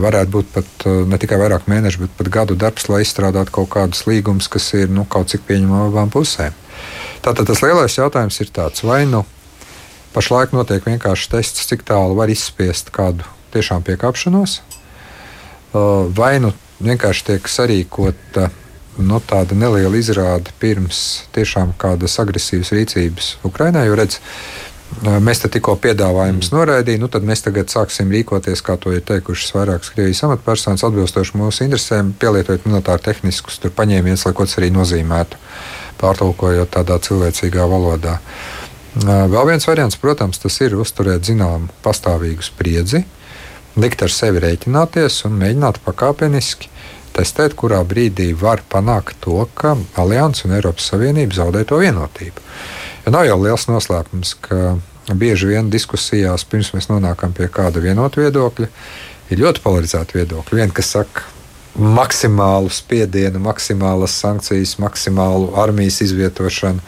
[0.04, 4.06] Varētu būt pat ne tikai vairāk mēnešu, bet pat gadu darbs, lai izstrādātu kaut kādus
[4.08, 6.56] līgumus, kas ir nu, kaut cik pieņemami abām pusēm.
[7.26, 9.26] Tātad tas lielais jautājums ir tāds, vai nu
[10.16, 14.60] pašlaik notiek vienkārši tests, cik tālu var izspiest kādu tiešām piekāpšanos,
[16.16, 18.50] vai nu vienkārši tiek sarīkota
[19.00, 23.86] nu, tāda neliela izrāde pirms tiešām kādas agresīvas rīcības Ukrainā.
[23.88, 24.20] Jo redz,
[25.24, 26.56] mēs te tikko piedāvājumus mm.
[26.58, 31.40] noraidījām, nu tad mēs tagad sāksim rīkoties, kā to ir teikušas vairākas Krievijas amatpersonas, atbilstoši
[31.40, 35.40] mūsu interesēm, pielietojot militāri tehniskus paņēmienus, lai ko tas arī nozīmētu,
[36.00, 38.18] pārtulkojot tādā cilvēcīgā valodā.
[39.00, 43.04] Vēl viens variants, protams, tas ir uzturēt zināmu pastāvīgu spriedzi,
[43.80, 46.72] likt ar sevi rēķināties un mēģināt pakāpeniski
[47.16, 52.44] testēt, kurā brīdī var panākt to, ka Alianses un Eiropas Savienība zaudē to vienotību.
[53.06, 54.78] Jo nav jau liels noslēpums, ka
[55.14, 58.70] bieži vien diskusijās, pirms mēs nonākam pie kāda vienota viedokļa,
[59.30, 60.60] ir ļoti polarizēti viedokļi.
[60.62, 61.26] Viena, kas saka,
[61.80, 66.84] maksimālu spiedienu, maksimālas sankcijas, maksimālu armijas izvietošanu.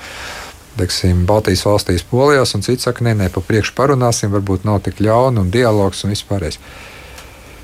[0.80, 5.02] Teiksim, Baltijas valstīs, Polijās, un cits saka, nē, nē, pa priekšu parunāsim, varbūt nav tik
[5.04, 6.60] ļauna un dialogs un vispārējais.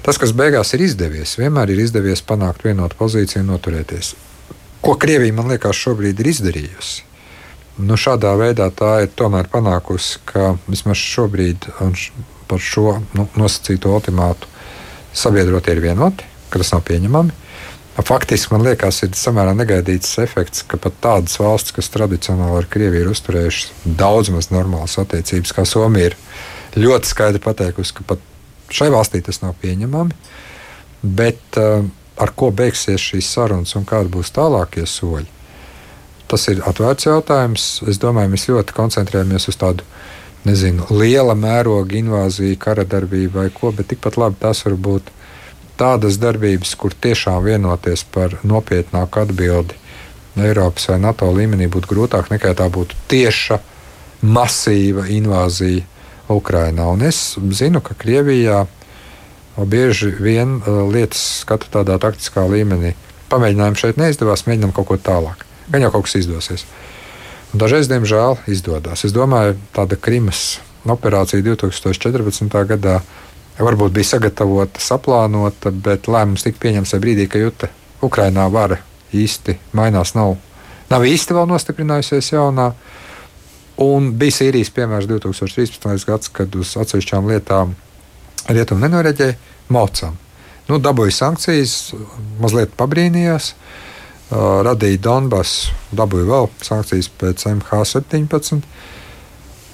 [0.04, 4.14] Tas, kas beigās ir izdevies, vienmēr ir izdevies panākt vienotu pozīciju un noturēties.
[4.84, 7.04] Ko Krievija, man liekas, šobrīd ir izdarījusi?
[7.78, 11.68] Nu, šādā veidā tā ir tomēr panākusi, ka vismaz šobrīd
[12.48, 14.50] par šo nu, nosacīto ultimātu
[15.18, 17.36] sabiedrotie ir vienoti, ka tas nav pieņemami.
[17.98, 23.08] Faktiski man liekas, ir samērā negaidīts efekts, ka pat tādas valstis, kas tradicionāli ar Krieviju
[23.08, 28.22] ir uzturējušas daudz maz normālas attiecības, kā Somija, ir ļoti skaidri pateikusi, ka pat
[28.70, 30.16] Šai valstī tas nav pieņemami.
[31.02, 31.86] Bet uh,
[32.20, 35.30] ar ko beigsies šīs sarunas un kādi būs tālākie soļi?
[36.28, 37.68] Tas ir atvērts jautājums.
[37.88, 39.86] Es domāju, mēs ļoti koncentrējamies uz tādu
[40.48, 45.12] nezinu, liela mēroga invāziju, kara darbību vai ko, bet tikpat labi tas var būt
[45.78, 49.78] tādas darbības, kur tiešām vienoties par nopietnāku atbildi
[50.38, 53.58] Eiropas vai NATO līmenī būtu grūtāk nekā tā būtu tieša,
[54.22, 55.86] masīva invāzija
[56.30, 56.86] Ukrainā.
[56.94, 58.66] Un es zinu, ka Krievijā
[59.58, 62.94] bieži vien uh, lietas skata tādā taktiskā līmenī.
[63.32, 65.44] Pamēģinājumi šeit neizdevās, mēģinām kaut ko tālāk.
[65.72, 66.68] Gan jau kaut kas izdosies.
[67.54, 69.06] Un dažreiz, diemžēl, izdodas.
[69.08, 72.54] Es domāju, tāda Krimas operācija 2014.
[72.70, 73.00] gadā
[73.64, 77.70] varbūt bija sagatavota, saplānota, bet lēmums tika pieņemts tajā brīdī, kad jūta
[78.06, 78.78] Ukrainā vara
[79.16, 80.14] īsti mainās.
[80.18, 80.36] Nav,
[80.92, 82.72] nav īsti vēl nostiprinājusies jaunā.
[83.82, 86.08] Un bija Sīrijas piemērs 2013.
[86.10, 87.76] gads, kad uz atsevišķām lietām
[88.50, 89.38] rietumi nenoreģēja
[89.74, 90.18] mocām.
[90.68, 91.76] Nu, dabūja sankcijas,
[92.42, 98.66] mazliet pabrīnījās, uh, radīja Donbass, dabūja vēl sankcijas pēc MH17.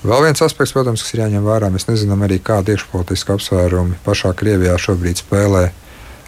[0.03, 4.33] Vēl viens aspekts, protams, kas ir jāņem vērā, mēs nezinām arī, kāda iekšpolitiska apsvērumi pašā
[4.35, 5.69] Krievijā šobrīd spēlē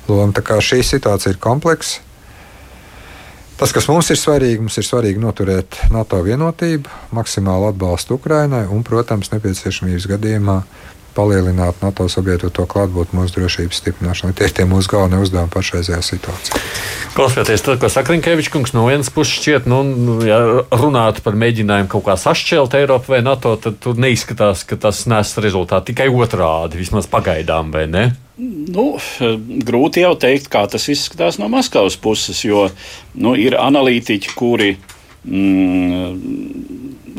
[0.07, 0.31] lomu.
[0.35, 2.05] Tā kā šī situācija ir kompleksa,
[3.55, 8.81] Tas, kas mums ir svarīgi, mums ir svarīgi noturēt NATO vienotību, maksimālu atbalstu Ukrainai un,
[8.83, 10.57] protams, nepieciešamības gadījumā
[11.15, 14.35] palielināt NATO sabiedroto klātbūtni mūsu drošības stiprināšanai.
[14.37, 16.61] Tie ir tie mūsu galvenie uzdevumi pašreizējā situācijā.
[17.15, 20.39] Klausoties to, ko saka Rinkevičs kungs, no vienas puses šķiet, nu, nu, ja
[20.75, 25.31] runātu par mēģinājumu kaut kā sašķelt Eiropu vai NATO, tad tur neizskatās, ka tas nes
[25.39, 28.05] rezultātu tikai otrādi, vismaz pagaidām, vai ne?
[28.35, 28.97] Nu,
[29.63, 32.67] grūti jau teikt, kā tas izskatās no Maskavas puses, jo
[33.15, 34.73] nu, ir analītiķi, kuri
[35.23, 36.09] mm,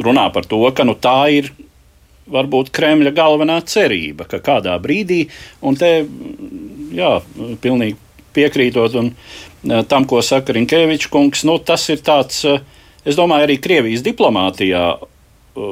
[0.05, 1.49] runā par to, ka nu, tā ir
[2.31, 5.27] varbūt Kremļa galvenā cerība, ka kādā brīdī,
[5.67, 5.93] un te
[6.97, 7.13] jā,
[7.63, 7.99] pilnīgi
[8.37, 9.13] piekrītot un,
[9.65, 12.59] e, tam, ko saka Rinkēvičs kungs, nu, tas ir tāds, e,
[13.07, 15.71] es domāju, arī Krievijas diplomātijā e,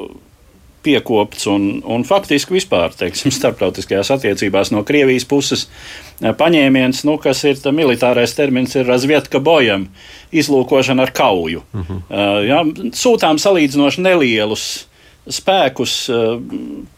[0.84, 5.66] piekopts un, un faktiski vispār, teiksim, starptautiskajās attiecībās no Krievijas puses
[6.20, 9.88] paņēmiens, nu, kas ir militārais termins, ir razvietka bojam,
[10.34, 11.64] izlūkošana ar kauju.
[11.72, 12.02] Uh -huh.
[12.08, 12.60] uh, ja,
[12.94, 14.86] sūtām salīdzinoši nelielus
[15.30, 16.38] spēkus, uh,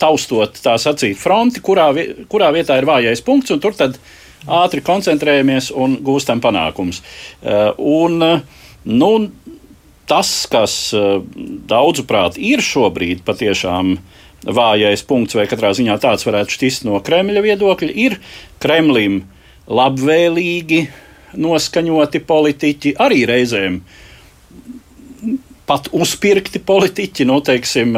[0.02, 1.90] taustot tā sacīt fronti, kurā,
[2.30, 3.98] kurā vietā ir vājais punkts, un tur tad
[4.46, 7.02] ātri koncentrējamies un gūstam panākumus.
[7.42, 8.18] Uh, un,
[8.86, 9.12] nu,
[10.10, 11.20] tas, kas uh,
[11.70, 13.96] daudzuprāt ir šobrīd patiešām
[14.46, 18.18] vājais punkts, vai katrā ziņā tāds varētu šķist no Kremļa viedokļa, ir
[18.62, 19.24] Kremlim
[19.66, 20.84] labvēlīgi
[21.36, 23.80] noskaņoti politiķi, arī reizēm
[25.66, 27.26] pat uzpirkti politiķi.
[27.28, 27.96] Nu, teiksim,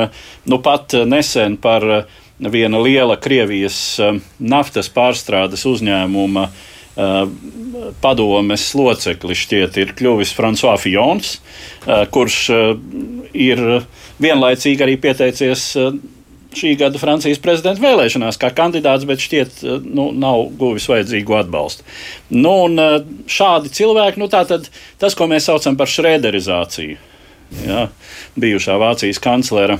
[0.48, 7.16] nu, pat nesen par uh, viena liela Krievijas eh, naftas pārstrādes uzņēmuma eh,
[8.02, 11.38] padomes loceklis šķiet ir kļuvis François Fijons,
[11.86, 12.38] eh, kurš
[13.34, 13.64] ir
[14.22, 15.72] vienlaicīgi arī pieteicies
[16.58, 21.84] šī gada Francijas prezidenta vēlēšanās kā kandidāts, bet šķiet, nu, nav guvis vajadzīgo atbalstu.
[22.32, 22.54] Nu,
[23.30, 24.66] šādi cilvēki, nu, tātad
[24.98, 26.96] tas, ko mēs saucam par šrēderizāciju,
[27.64, 27.86] ja,
[28.38, 29.78] bijušā Vācijas kanclera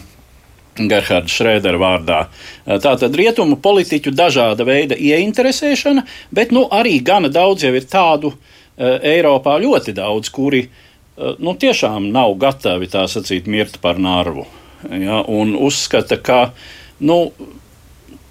[0.78, 2.18] Gerhards Šrēdera vārdā.
[2.66, 6.04] Tātad rietumu politiķu dažāda veida ieinteresēšana,
[6.34, 8.34] bet nu, arī gana daudz jau ir tādu
[8.78, 10.68] Eiropā ļoti daudz, kuri
[11.42, 14.46] nu, tiešām nav gatavi tā sacīt mirt par narvu.
[14.86, 16.52] Ja, un uzskata, ka
[17.02, 17.32] nu,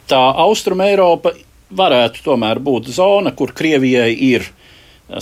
[0.08, 1.34] tā Austrum Eiropa
[1.76, 4.48] varētu tomēr būt zona, kur Krievijai ir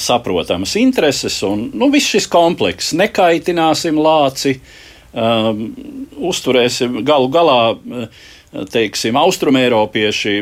[0.02, 2.95] saprotamas intereses un nu, viss šis komplekss.
[2.98, 4.84] Nekaitināsim lāci, uh,
[5.15, 5.65] um,
[6.32, 7.60] uzturēsim galu galā.
[8.71, 10.34] Teiksim, austrumēropieši,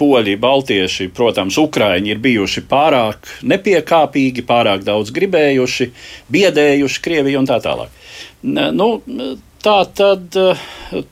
[0.00, 5.90] poļi, baltieši, protams, ukrāņi ir bijuši pārāk nepiekāpīgi, pārāk daudz gribējuši,
[6.32, 7.92] biedējuši Krieviju un tā tālāk.
[8.48, 8.88] Nu,
[9.60, 10.40] tā tad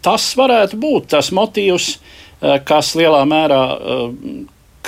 [0.01, 1.91] tas varētu būt tas motīvs,
[2.41, 3.65] kas lielā mērā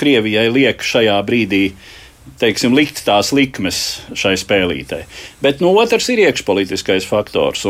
[0.01, 1.91] Krievijai liek šajā brīdī uh,
[2.39, 3.79] teiksim, likt tās likmes
[4.17, 5.03] šai spēlītei.
[5.43, 7.65] Bet no otras ir iekšpolitiskais faktors.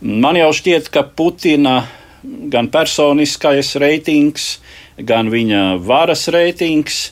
[0.00, 1.80] Man jau šķiet, ka Putina
[2.22, 4.58] gan personiskais reitings,
[4.98, 7.08] gan viņa varas reitings.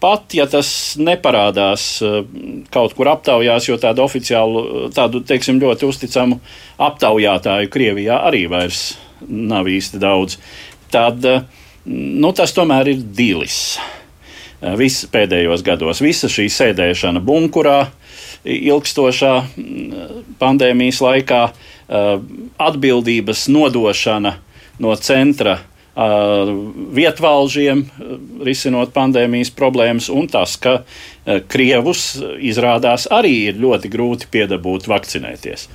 [0.00, 1.84] Pat ja tas neparādās
[2.72, 6.38] kaut kur aptaujās, jo tādu oficiālu, tādu teiksim, ļoti uzticamu
[6.80, 8.94] aptaujātāju Krievijā arī vairs
[9.28, 10.38] nav īsti daudz,
[10.88, 11.20] tad
[11.84, 13.76] nu, tas tomēr ir dilis.
[14.60, 16.02] Eh, viss pēdējos gados.
[16.04, 17.78] Visa šī sēdēšana bunkurā,
[18.44, 22.10] ilgstošā mm, pandēmijas laikā, eh,
[22.60, 24.34] atbildības nodošana
[24.84, 26.52] no centra eh,
[27.00, 27.86] vietvalžiem,
[28.44, 30.82] risinot pandēmijas problēmas, un tas, ka
[31.48, 35.68] Krievus izrādās arī ir ļoti grūti piedabūt vakcinēties.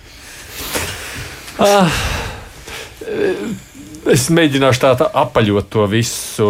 [1.64, 2.02] Ah.
[4.12, 6.50] Es mēģināšu tā, tā apaļot to visu.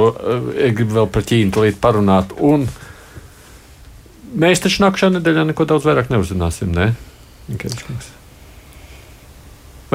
[0.59, 2.35] Es gribu vēl par Ķīnu parunāt.
[2.43, 2.67] Un
[4.35, 6.73] mēs taču nākamajā nedēļā neko daudz vairāk neuzzināsim.
[6.75, 6.91] Ne?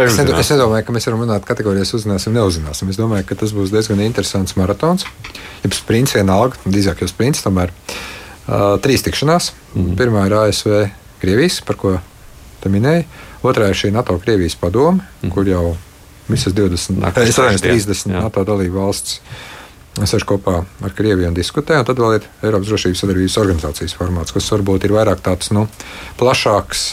[0.01, 2.93] Es, ned es nedomāju, ka mēs varam runāt kategorijās, uzzināsim, neuzzināsim.
[2.93, 5.05] Es domāju, ka tas būs diezgan interesants maratons.
[5.65, 9.51] Ja sprints vienalga, drīzāk jau sprints, tomēr uh, trīs tikšanās.
[9.75, 9.93] Mm.
[9.99, 10.79] Pirmā ir ASV
[11.21, 11.99] Krievijas, par ko
[12.63, 13.05] te minēja.
[13.45, 15.35] Otrā ir šī NATO Krievijas padome, mm.
[15.35, 15.65] kur jau
[16.33, 18.23] visas 20, es atvainojos, 30 jā.
[18.23, 19.21] NATO dalību valsts
[19.99, 21.81] sēž kopā ar Krieviju un diskutē.
[21.81, 25.67] Un tad vēl ir Eiropas drošības sadarbības organizācijas formāts, kas varbūt ir vairāk tāds nu,
[26.21, 26.85] plašāks.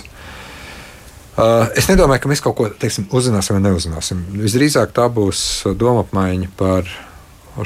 [1.37, 4.23] Uh, es nedomāju, ka mēs kaut ko teiksim, uzzināsim vai neuzzināsim.
[4.41, 6.89] Visdrīzāk tā būs doma apmaiņa par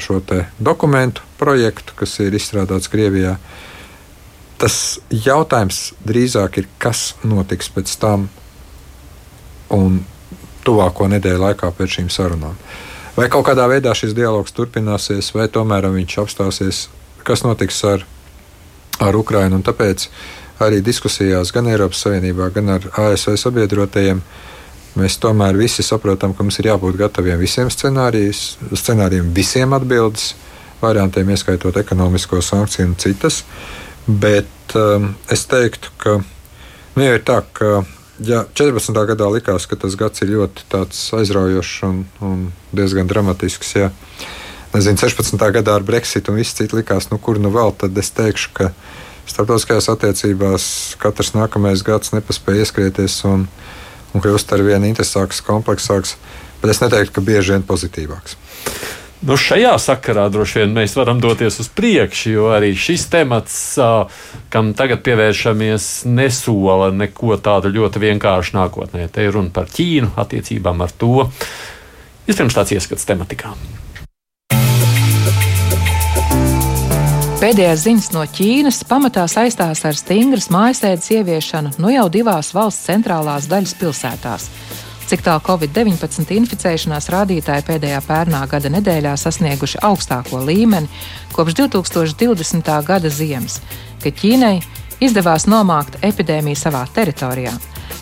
[0.00, 0.20] šo
[0.60, 3.38] dokumentu projektu, kas ir izstrādāts Krievijā.
[4.60, 8.28] Tas jautājums drīzāk ir, kas notiks pēc tam,
[9.72, 10.02] un
[10.64, 12.56] tuvāko nedēļu laikā pēc šīm sarunām.
[13.16, 16.86] Vai kaut kādā veidā šis dialogs turpināsies, vai tomēr viņš apstāsies,
[17.26, 18.06] kas notiks ar,
[19.04, 19.60] ar Ukrajinu.
[19.66, 20.08] Tāpēc
[20.64, 24.22] arī diskusijās gan Eiropas Savienībā, gan ar ASV sabiedrotajiem
[24.92, 30.34] Mēs tomēr visi saprotam, ka mums ir jābūt gataviem visiem scenārijiem, visiem atbildes
[30.82, 33.40] variantiem, ieskaitot ekonomisko sankciju un citas.
[34.04, 37.86] Bet um, es teiktu, ka nu, ir tā, ka
[38.26, 38.94] ja 14.
[39.12, 40.66] gadā likās, ka tas gads ir ļoti
[41.18, 42.44] aizraujošs un, un
[42.74, 43.74] diezgan dramatisks.
[43.78, 43.90] Ja.
[44.72, 45.36] Nezinu, 16.
[45.52, 48.70] gadā ar Brexit un viss cits likās, nu, kur nu vēl, tad es teikšu, ka
[49.28, 50.64] starptautiskajās attiecībās
[51.02, 53.46] katrs nākamais gads nepaspēja ieskrieties un,
[54.12, 56.16] un kļūst ar vien interesantāks, kompleksāks,
[56.62, 58.38] bet es neteiktu, ka bieži vien pozitīvāks.
[59.22, 63.54] Nu, šajā sakarā droši vien mēs varam doties uz priekšu, jo arī šis temats,
[64.50, 69.06] kam tagad pievēršamies, nesola neko tādu ļoti vienkāršu nākotnē.
[69.14, 71.28] Te ir runa par Ķīnu, attiecībām ar to.
[72.26, 73.54] Vispirms tāds ieskats tematikā.
[77.42, 83.46] Pēdējās ziņas no Ķīnas pamatā saistās ar stingras mājasēdes ieviešanu nu jau divās valsts centrālās
[83.50, 84.50] daļas pilsētās
[85.10, 90.90] cik tālu Covid-19 inficēšanās rādītāji pēdējā pērnā gada nedēļā sasnieguši augstāko līmeni
[91.34, 92.70] kopš 2020.
[92.86, 93.60] gada ziemas,
[94.02, 94.56] kad Ķīnai
[95.02, 97.52] izdevās nomākt epidēmiju savā teritorijā.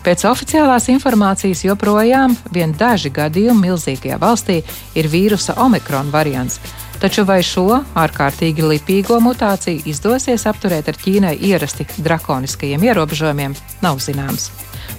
[0.05, 4.61] Pēc oficiālās informācijas joprojām vien daži gadījumi milzīgajā valstī
[4.97, 6.61] ir vīrusa omikron variants.
[7.01, 14.51] Taču vai šo ārkārtīgi lipīgo mutāciju izdosies apturēt ar Ķīnai ierasti drakoniskajiem ierobežojumiem, nav zināms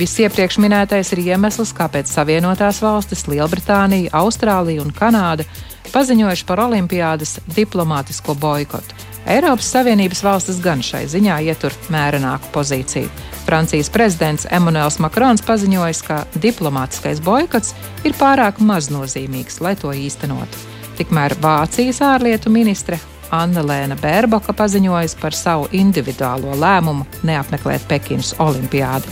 [0.01, 5.45] Viss iepriekš minētais ir iemesls, kāpēc Savienotās valstis, Lielbritānija, Austrālija un Kanāda
[5.93, 8.97] paziņojuši par olimpiādas diplomātisko boikotu.
[9.29, 13.13] Eiropas Savienības valstis gan šai ziņā ietur mērenāku pozīciju.
[13.45, 17.77] Francijas prezidents Emmanuels Makrons paziņojis, ka diplomātiskais boikots
[18.09, 20.72] ir pārāk maznozīmīgs, lai to īstenotu.
[20.99, 22.99] Tikmēr Vācijas ārlietu ministre
[23.33, 29.09] Anna Lēna Bērboka paziņojusi par savu individuālo lēmumu neapmeklēt Pekinas olimpiādi.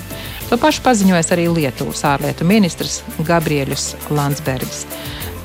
[0.51, 4.85] To pašu paziņojas arī Lietuvas ārlietu ministrs Gabriēļus Landsbergis,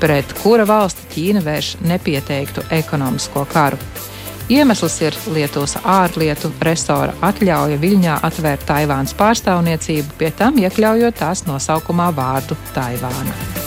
[0.01, 3.79] pret kura valsti Ķīna vērš nepieteiktu ekonomisko karu.
[4.51, 12.11] Iemesls ir Lietuvas ārlietu resora atļauja Viļņā atvērt Taivānas pārstāvniecību, pie tam iekļaujot tās nosaukumā
[12.17, 13.64] vārdu Taivāna.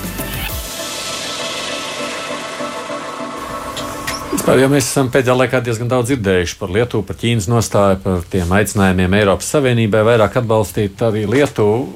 [4.28, 8.26] Vispār, ja mēs esam pēdējā laikā diezgan daudz dzirdējuši par Lietuvu, par Ķīnas nostāju, par
[8.28, 11.86] tiem aicinājumiem Eiropas Savienībai vairāk atbalstīt arī Lietuvu.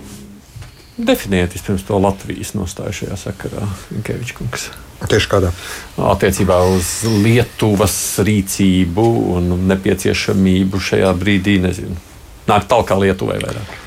[0.97, 4.71] Definiet vispirms to Latvijas nostāju šajā sakarā, Inkevičs.
[5.03, 5.53] Tieši kādā?
[6.13, 9.07] Attiecībā uz Lietuvas rīcību
[9.37, 11.97] un nepieciešamību šajā brīdī, nezinu,
[12.49, 13.82] nākt tālāk Lietuvai vairāk.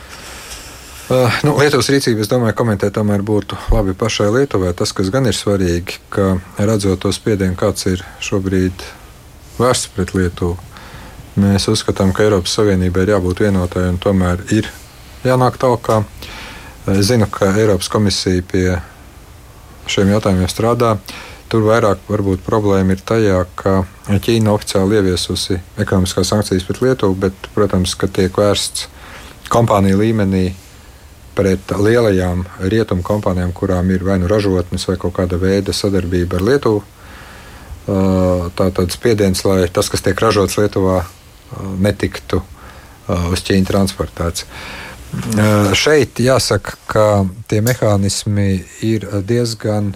[1.06, 4.72] Uh, nu, Lietuvas rīcība, es domāju, komentēt tomēr būtu labi pašai Lietuvai.
[4.74, 8.86] Tas, kas gan ir svarīgi, ka redzot to spiedienu, kāds ir šobrīd
[9.60, 10.56] vērsts pret Lietuvu,
[11.38, 14.72] mēs uzskatām, ka Eiropas Savienībai ir jābūt vienotai un tomēr ir
[15.22, 16.10] jānāk tālāk.
[16.90, 18.66] Es zinu, ka Eiropas komisija pie
[19.86, 20.96] šiem jautājumiem strādā.
[21.54, 27.54] Tur vairāk varbūt problēma ir tajā, ka Ķīna oficiāli ieviesusi ekonomiskās sankcijas pret Lietuvu, bet,
[27.54, 28.90] protams, ka tiek vērsts
[29.54, 30.48] kompāniju līmenī
[31.36, 36.46] pret lielajām rietumu kompānijām, kurām ir vai nu ražotnes vai kaut kāda veida sadarbība ar
[36.50, 36.84] Lietuvu.
[38.56, 41.04] Tātad spiediens, lai tas, kas tiek ražots Lietuvā,
[41.84, 42.42] netiktu
[43.30, 44.48] uz Ķīnu transportēts.
[45.78, 47.06] Šeit jāsaka, ka
[47.48, 49.94] tie mehānismi ir diezgan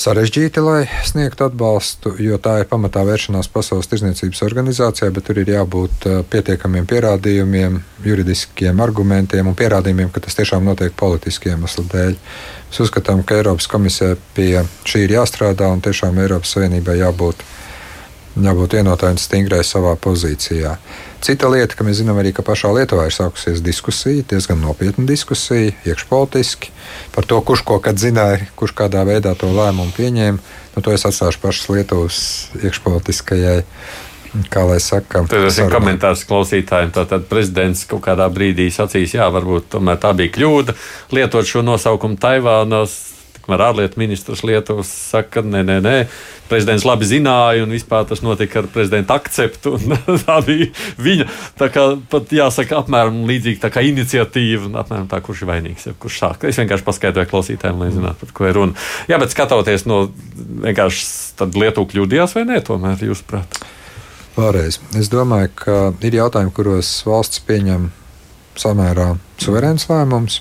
[0.00, 5.52] sarežģīti, lai sniegtu atbalstu, jo tā ir pamatā vēršanās Pasaules tirdzniecības organizācijā, bet tur ir
[5.54, 12.18] jābūt pietiekamiem pierādījumiem, juridiskiem argumentiem un pierādījumiem, ka tas tiešām notiek politiski iemeslu dēļ.
[12.68, 17.46] Mēs uzskatām, ka Eiropas komisija pie šī ir jāstrādā un tiešām Eiropas Savienībai jābūt,
[18.42, 20.74] jābūt vienotai un stingrai savā pozīcijā.
[21.24, 25.72] Cita lieta, ka mēs zinām arī, ka pašā Lietuvā ir sākusies diskusija, diezgan nopietna diskusija,
[25.86, 26.74] iekšpolitiski
[27.14, 30.56] par to, kurš ko kad zināja, kurš kādā veidā to lēmumu pieņēma.
[30.74, 32.18] Nu, to es atstāšu pašas Lietuvas
[32.58, 33.62] iekšpolitiskajai
[34.50, 35.22] kā lai saka.
[35.30, 36.90] Tas ir komentārs klausītājiem.
[36.94, 40.74] Tātad prezidents kaut kādā brīdī sacīs, jā, varbūt tā bija kļūda
[41.14, 43.13] lietot šo nosaukumu Taivānas.
[43.44, 45.96] Tikmēr ārlietu ministrs Lietuvas saka, ka nē, nē, nē,
[46.48, 49.74] prezidents labi zināja, un vispār tas notika ar prezidenta akceptu.
[50.24, 51.26] tā bija viņa,
[51.60, 55.84] tā kā pat jāsaka, apmēram līdzīga tā kā iniciatīva, un apmēram tā, kurš ir vainīgs,
[55.90, 56.46] ja, kurš sāk.
[56.48, 58.86] Es vienkārši paskaidroju klausītājiem, lai zinātu, par ko ir runa.
[59.12, 60.06] Jā, bet skatoties no
[60.64, 61.04] vienkārši
[61.42, 63.60] tad Lietuva kļūdījās vai nē, tomēr, jūsuprāt?
[64.38, 67.90] Vēlreiz, es domāju, ka ir jautājumi, kuros valsts pieņem
[68.56, 69.12] samērā
[69.44, 70.40] suverēns lēmums.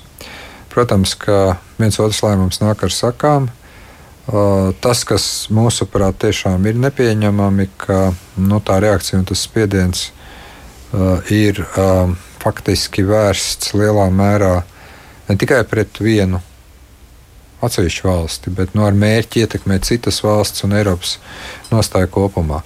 [0.73, 3.49] Protams, ka viens otrs lēmums nāk ar sakām.
[4.83, 10.05] Tas, kas mūsuprāt tiešām ir nepieņemami, ka nu, tā reakcija un tas spiediens
[11.33, 11.59] ir
[12.43, 14.55] faktiski vērsts lielā mērā
[15.27, 16.39] ne tikai pret vienu
[17.63, 21.17] atsevišķu valsti, bet nu, ar mērķi ietekmēt citas valsts un Eiropas
[21.71, 22.59] nostāju kopumā.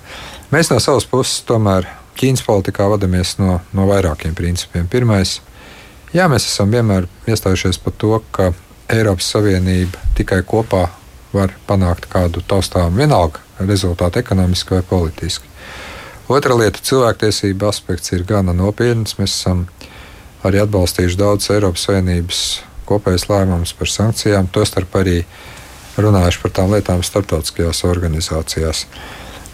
[0.54, 4.88] Mēs no savas puses tomēr Ķīnas politikā vadāmies no, no vairākiem principiem.
[4.90, 5.36] Pirmais
[6.16, 8.54] Jā, mēs esam vienmēr iestājušies par to, ka
[8.90, 10.86] Eiropas Savienība tikai kopā
[11.34, 15.50] var panākt kādu taustāmu vienalga rezultātu ekonomiski vai politiski.
[16.30, 19.16] Otra lieta- cilvēktiesība aspekts ir gana nopietns.
[19.20, 19.68] Mēs esam
[20.44, 25.26] arī atbalstījuši daudz Eiropas Savienības kopējas lēmumus par sankcijām, tostarp arī
[25.98, 28.86] runājuši par tām lietām starptautiskajās organizācijās.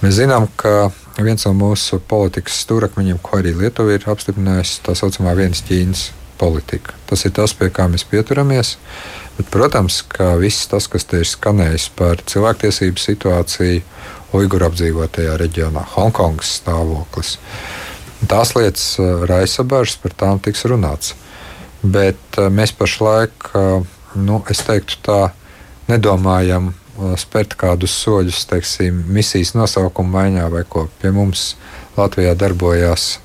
[0.03, 5.36] Mēs zinām, ka viens no mūsu politikas stūrakmeņiem, ko arī Lietuva ir apstiprinājusi, tā saucamā
[5.36, 6.93] vienas Ķīnas politika.
[7.07, 8.75] Tas ir tas, pie kā mēs pieturamies.
[9.38, 13.81] Bet, protams, ka viss tas, kas te ir skanējis par cilvēktiesību situāciju
[14.34, 17.36] Uiguru apdzīvotajā reģionā, Hongkongas stāvoklis,
[18.29, 21.13] tās lietas uh, raisa bažas, par tām tiks runāts.
[21.84, 23.86] Bet uh, mēs pašlaik, uh,
[24.17, 25.19] nu, es teiktu, tā
[25.89, 26.71] nedomājam
[27.17, 30.86] spērt kādus soļus, teiksim, misijas nosaukuma maiņā vai ko.
[31.01, 31.55] Pie mums
[31.97, 33.17] Latvijā darbojās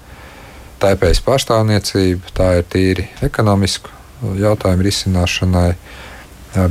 [0.79, 5.69] Taipējas pārstāvniecība, tā ir tīri ekonomisku jautājumu risināšanai,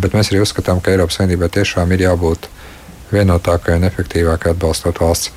[0.01, 2.49] bet mēs arī uzskatām, ka Eiropas Savienībai tiešām ir jābūt
[3.13, 5.31] vienotākai un efektīvākai atbalstot valsts.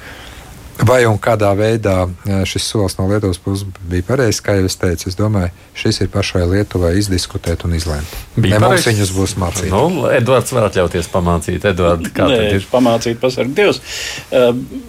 [0.80, 2.06] Vai un kādā veidā
[2.48, 6.08] šis solis no Lietuvas puses bija pareizs, kā jau es teicu, es domāju, šis ir
[6.08, 8.14] pašai Lietuvai izdiskutēt un izlemt.
[8.32, 9.68] Bija ne, mums viņus būs mācīt.
[9.68, 11.66] Nu, Edvards var atļauties pamācīt.
[11.68, 12.64] Edvard, kā Nē, ir?
[12.72, 13.82] Pamācīt pasarg Dievs.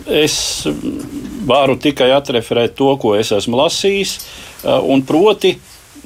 [0.07, 0.38] Es
[1.51, 4.15] varu tikai atreferēt to, ko es esmu lasījis,
[4.63, 5.57] un proti,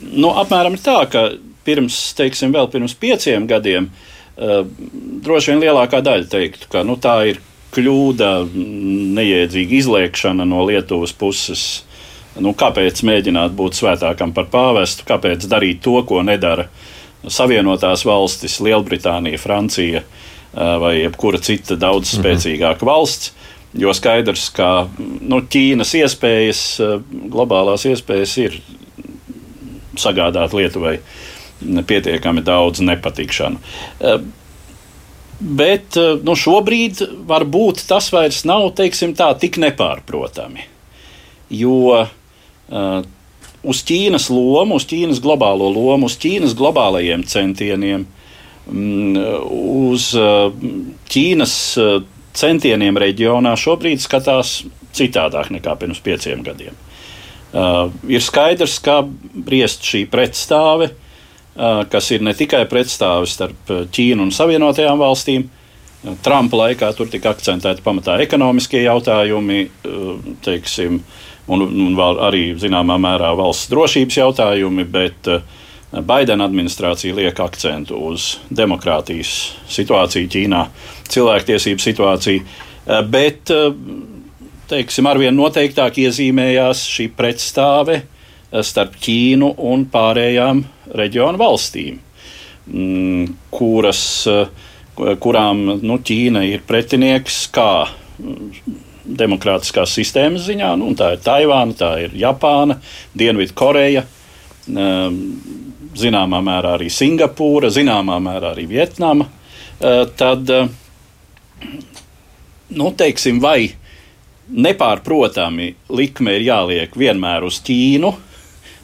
[0.01, 1.29] nu, apmēram tā, ka
[1.65, 3.89] pirms, teiksim, vēl pirms pieciem gadiem,
[5.25, 7.41] droši vien lielākā daļa teiktu, ka nu, tā ir
[7.75, 8.31] kļūda,
[9.15, 11.65] neiedzīga izliekšana no Lietuvas puses.
[12.39, 16.67] Nu, kāpēc mēģināt būt svētākam par pāvestu, kāpēc darīt to, ko nedara
[17.31, 20.03] Savienotās valstis, Lielbritānija, Francija
[20.53, 22.21] vai jebkura cita daudz mhm.
[22.21, 23.33] spēcīgāka valsts?
[23.75, 26.61] Jo skaidrs, ka nu, Ķīnas iespējas,
[27.11, 28.59] globālās iespējas ir
[30.01, 30.97] sagādāt Lietuvai
[31.87, 33.57] pietiekami daudz nepatikšanu.
[35.39, 38.87] Bet eh, nu, šobrīd varbūt tas vairs nav tā,
[39.39, 40.71] tik nepārprotami.
[41.55, 43.03] Jo uh,
[43.61, 48.07] uz Ķīnas lomu, uz Ķīnas globālo lomu, uz Ķīnas globālajiem centieniem,
[48.65, 49.19] um,
[49.91, 50.49] uz uh,
[51.11, 51.53] Ķīnas
[52.35, 54.63] centieniem reģionā šobrīd skatās
[54.97, 56.73] citādāk nekā pirms pieciem gadiem.
[56.73, 56.94] Uh,
[57.55, 59.01] ir skaidrs, ka
[59.33, 61.03] briest šī pretstāve uh,
[61.89, 65.47] kas ir ne tikai pretstāvis starp Ķīnu un Savienotajām valstīm.
[66.21, 69.63] Trumpa laikā tur tika akcentēti pamatā ekonomiskie jautājumi,
[70.45, 70.99] teiksim,
[71.49, 71.95] un, un
[72.27, 75.31] arī zināmā mērā valsts drošības jautājumi, bet
[76.05, 80.61] Baidena administrācija liek akcentu uz demokrātijas situāciju Ķīnā,
[81.09, 82.45] cilvēktiesību situāciju.
[83.09, 83.49] Bet,
[84.69, 88.01] teiksim, arvien noteiktāk iezīmējās šī pretstāve
[88.65, 90.63] starp Ķīnu un pārējām
[90.95, 91.99] reģionu valstīm,
[92.69, 94.01] mm, kuras,
[94.95, 98.51] kurām nu, Ķīna ir pretinieks kā mm,
[99.05, 100.71] demokrātiskās sistēmas ziņā.
[100.81, 102.79] Nu, tā ir Taivāna, tā ir Japāna,
[103.17, 104.05] Dienvidkoreja,
[104.69, 105.21] mm,
[105.99, 109.27] zināmā mērā arī Singapūra, zināmā mērā arī Vietnama.
[110.15, 110.49] Tad
[112.75, 113.75] nu, teiksim, vai
[114.49, 118.11] nepārprotami likme ir jāliek vienmēr uz Ķīnu,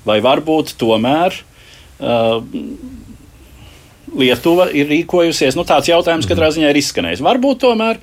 [0.08, 1.38] vai varbūt tomēr
[2.02, 2.42] uh,
[4.12, 5.56] Lietuva ir rīkojusies.
[5.56, 7.22] Nu, tāds jautājums katrā ziņā ir izskanējis.
[7.24, 8.02] Varbūt tomēr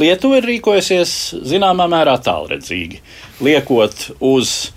[0.00, 1.16] Lietuva ir rīkojusies
[1.50, 3.02] zināmā mērā tālredzīgi,
[3.44, 4.70] liekot uz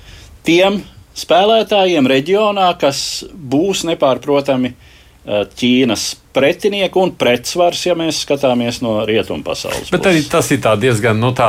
[0.43, 0.81] tiem
[1.15, 4.89] spēlētājiem reģionā, kas būs nepārprotami uh,
[5.23, 9.87] Ķīnas pretinieku un pretsvars, ja mēs skatāmies no rietumu pasaules.
[9.93, 11.47] Bet arī tas ir diezgan nu, tā,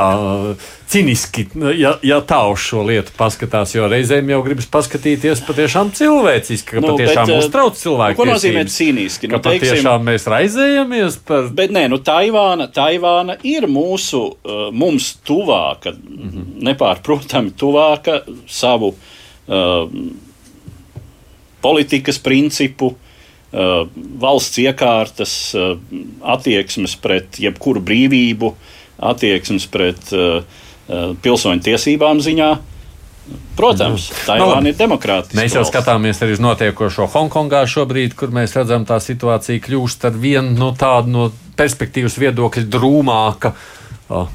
[0.53, 1.47] eh, ciniski,
[1.81, 6.85] ja, ja tā uz šo lietu paskatās, jo reizēm jau gribas paskatīties patiešām cilvēciski, ka
[6.85, 8.14] nu, patiešām bet, eh, uztrauc cilvēku.
[8.14, 9.31] Nu, ko nozīmē cīniski?
[9.33, 11.49] Nu, teiksim, patiešām mēs raizējamies par.
[11.51, 14.22] Bet nē, nu Taivāna, Taivāna ir mūsu,
[14.70, 16.45] mums tuvāka, mm -hmm.
[16.68, 19.91] nepārprotami tuvāka savu uh,
[21.64, 22.95] politikas principu
[23.55, 25.74] valsts iekārtas, uh,
[26.34, 28.52] attieksmes pret jebkuru brīvību,
[29.11, 30.44] attieksmes pret uh,
[31.24, 32.52] pilsoņu tiesībām ziņā.
[33.57, 34.24] Protams, mhm.
[34.28, 35.38] Taivāna no, ir demokrātiska.
[35.38, 35.72] Mēs jau valsts.
[35.72, 40.74] skatāmies arī uz notiekošo Hongkongā šobrīd, kur mēs redzam, tā situācija kļūst ar vienu no
[40.76, 43.55] tādu no perspektīvas viedokļa drūmāka.
[44.12, 44.28] Oh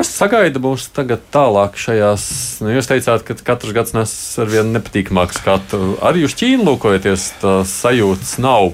[0.00, 2.22] Kas sagaida mūs tagad tālāk šajās?
[2.64, 5.80] Nu, jūs teicāt, ka katrs gads nes ar vien nepatīkamāku skatu.
[6.00, 8.70] Arī uz Ķīnu lūkojoties, tās sajūtas nav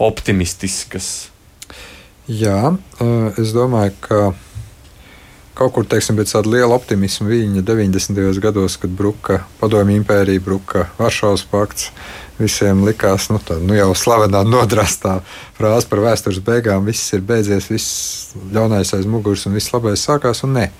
[0.00, 1.10] optimistiskas.
[2.24, 2.72] Jā,
[3.36, 4.22] es domāju, ka
[5.60, 8.40] kaut kur teiksim, pēc tāda liela optimisma viņa 90.
[8.40, 11.90] gados, kad bruka Padomju impērija, bruka Varšavas pakts,
[12.40, 15.18] visiem likās, nu, tā, nu jau slavenā nodrastā
[15.58, 20.40] frāze par vēstures beigām, viss ir beidzies, viss ļaunais aiz muguras un viss labais sākās.
[20.48, 20.70] Un nē.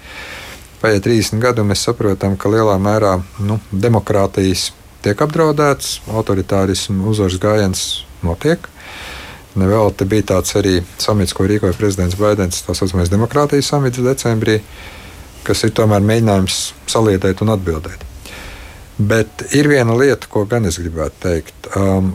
[0.81, 4.71] Paiet 30 gadi, un mēs saprotam, ka lielā mērā nu, demokrātijas
[5.05, 7.85] tiek apdraudētas, autoritārismu uzvaras gājiens
[8.25, 8.65] notiek.
[9.59, 14.61] Nevēl te bija tāds arī samits, ko rīkoja prezidents Baidens, tā saucamais demokrātijas samits decembrī,
[15.47, 16.59] kas ir tomēr mēģinājums
[16.91, 18.05] saliedēt un atbildēt.
[19.01, 21.71] Bet ir viena lieta, ko gan es gribētu teikt.
[21.75, 22.13] Um,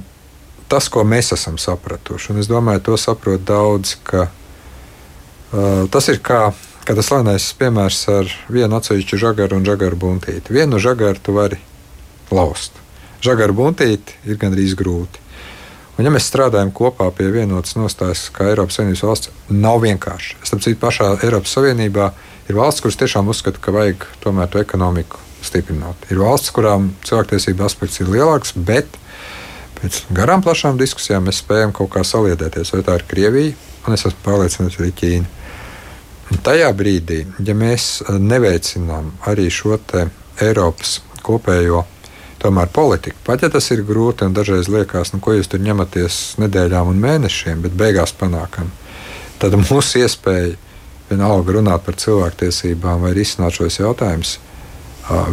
[0.72, 6.22] tas, ko mēs esam sapratuši, un es domāju, to saprot daudzi, ka uh, tas ir
[6.24, 6.40] kā,
[6.86, 10.56] kā tas slavenais piemērs ar vienu atsevišķu žagaru un žagaru buntīti.
[10.56, 11.60] Vienu žagaru tu vari
[12.32, 12.80] laust.
[13.26, 15.25] Žagaru buntīti ir gandrīz grūti.
[15.96, 20.36] Un, ja mēs strādājam kopā pie vienotas nostājas, kā Eiropas Savienības valsts, nav vienkārši.
[20.44, 22.10] Es citu pašā Eiropas Savienībā
[22.50, 26.10] ir valsts, kuras tiešām uzskata, ka vajag tomēr to ekonomiku stiprināt.
[26.12, 29.00] Ir valsts, kurām cilvēktiesība aspekts ir lielāks, bet
[29.80, 32.76] pēc garām, plašām diskusijām mēs spējam kaut kā saliedēties.
[32.76, 35.34] Vai tā ir Krievija, un es esmu pārliecināts, arī Ķīna.
[36.34, 39.78] Un tajā brīdī, ja mēs neveicinām arī šo
[40.42, 41.86] Eiropas kopējo
[42.46, 46.38] tomēr politiku, pat ja tas ir grūti un dažreiz liekas, nu, ko jūs tur ņematies
[46.44, 48.70] nedēļām un mēnešiem, bet beigās panākam,
[49.42, 50.54] tad mūsu iespēja
[51.10, 54.38] vienalga runāt par cilvēktiesībām vai risināt šos jautājumus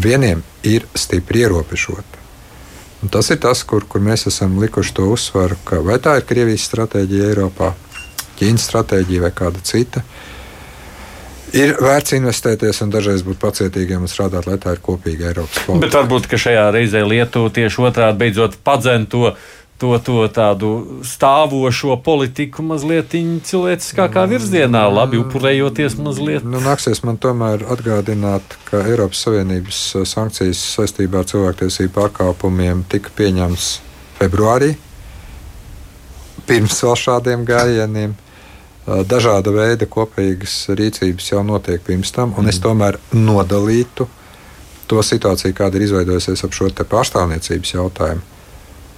[0.05, 2.21] vieniem ir stipri ierobežota.
[3.03, 6.27] Un tas ir tas, kur, kur mēs esam likuši to uzsvaru, ka vai tā ir
[6.29, 7.73] Krievijas stratēģija Eiropā,
[8.39, 10.05] Ķīnas stratēģija vai kāda cita.
[11.53, 15.83] Ir vērts investēties un dažreiz būt pacietīgiem un strādāt, lai tā ir kopīga Eiropas politika.
[15.85, 19.35] Bet varbūt šajā reizē Lietuva tieši otrādi beidzot padzen to
[19.83, 23.17] to, to tādu stāvošo politiku mazliet
[23.49, 26.47] cilvēciskākā virzienā, labi upurējoties mazliet.
[26.47, 33.11] Nu, nāksies man tomēr atgādināt, ka Eiropas Savienības uh, sankcijas saistībā ar cilvēktiesību pārkāpumiem tika
[33.19, 33.73] pieņemts
[34.21, 34.77] februārī,
[36.47, 38.15] pirms vēl šādiem gājieniem.
[38.15, 38.32] Uh,
[38.87, 44.09] dažāda veida kopīgas rīcības jau notiek pirms tam, un es tomēr nodalītu
[44.91, 48.33] to situāciju, kāda ir izveidojusies ap šo pārstāvniecības jautājumu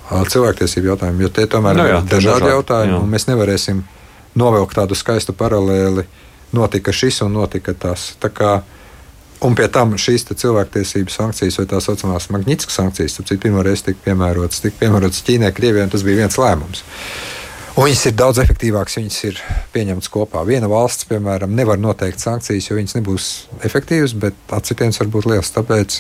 [0.05, 3.01] cilvēktiesību jautājumi, jo tie tomēr no, nu jā, ir dažādi jautājumi, jā.
[3.01, 3.83] un mēs nevarēsim
[4.39, 6.05] novilkt tādu skaistu paralēli.
[6.55, 8.13] Notika šis un notika tas.
[8.23, 8.51] Tā kā,
[9.43, 14.05] un pie tam šīs cilvēktiesību sankcijas, vai tā saucamās Magnitskas sankcijas, tad pirmo reizi tika
[14.11, 16.85] piemērotas, tika piemērotas Ķīnai, Krievijai, un tas bija viens lēmums.
[17.75, 19.41] Un viņas ir daudz efektīvākas, viņas ir
[19.75, 20.45] pieņemtas kopā.
[20.47, 23.27] Viena valsts, piemēram, nevar noteikt sankcijas, jo viņas nebūs
[23.67, 25.51] efektīvas, bet atcitiens var būt liels.
[25.57, 25.99] Tāpēc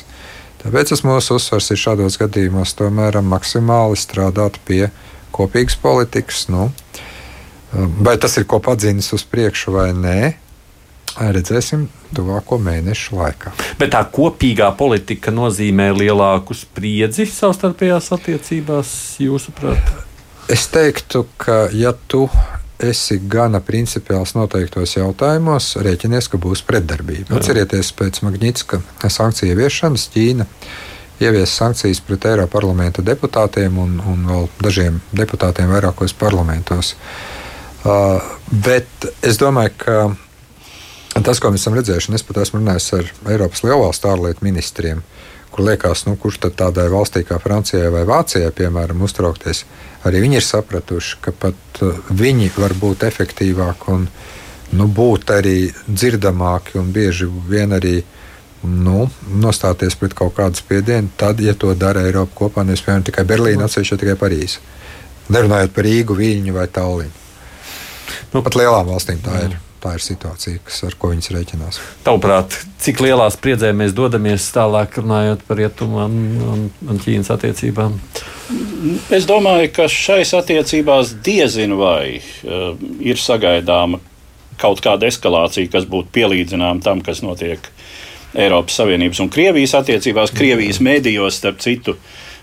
[0.64, 4.87] Tāpēc mūsu uzsvars ir šādos gadījumos tomēr maksimāli strādāt pie
[5.35, 6.47] kopīgas politikas.
[6.49, 6.70] Nu,
[8.01, 10.16] vai tas ir ko padzīnis uz priekšu vai nē?
[11.20, 11.85] Redzēsim,
[12.16, 13.53] tuvāko mēnešu laikā.
[13.79, 19.93] Bet tā kopīgā politika nozīmē lielāku spriedzi savstarpējās attiecībās, jūsuprāt?
[20.53, 22.26] Es teiktu, ka ja tu
[22.82, 27.38] esi gana principiāls noteiktos jautājumos, rēķinies, ka būs pretdarbība.
[27.38, 30.49] Atcerieties, pēc Magnitska sankciju ieviešanas Ķīna
[31.22, 36.95] ievies sankcijas pret Eiropas parlamenta deputātiem un, un vēl dažiem deputātiem vairākos parlamentos.
[37.84, 38.18] Uh,
[38.51, 43.11] bet es domāju, ka tas, ko mēs esam redzējuši, un es pat esmu runājis ar
[43.36, 45.05] Eiropas lielvalstu ārlietu ministriem,
[45.55, 49.62] kur liekas, nu, kurš tad tādai valstī kā Francijai vai Vācijai, piemēram, uztraukties,
[50.09, 54.09] arī viņi ir sapratuši, ka pat viņi var būt efektīvāki un
[54.74, 58.00] nu, būt arī dzirdamāki un bieži vien arī
[58.64, 63.26] nu, nostāties pret kaut kādu spiedienu, tad, ja to dara Eiropa kopā, nevis piemēram tikai
[63.28, 64.64] Berlīna, atsevišķi tikai Parīze.
[65.32, 67.22] Nerunājot par Rīgu, Viļņu vai Tallinu.
[68.34, 69.46] Nu, Pat lielām valstīm tā jā.
[69.46, 69.61] ir.
[69.85, 71.78] Tā ir situācija, kas, ar ko viņas rēķinās.
[72.07, 76.14] Tavuprāt, cik lielā spriedzē mēs dodamies tālāk, runājot par rietumu un,
[76.55, 77.99] un, un Ķīnas attiecībām?
[79.12, 82.72] Es domāju, ka šais attiecībās diezinu vai uh,
[83.05, 84.01] ir sagaidāma
[84.61, 87.68] kaut kāda eskalācija, kas būtu pielīdzināma tam, kas notiek
[88.32, 91.99] Eiropas Savienības un Krievijas attiecībās, Krievijas mēdījos, starp citu.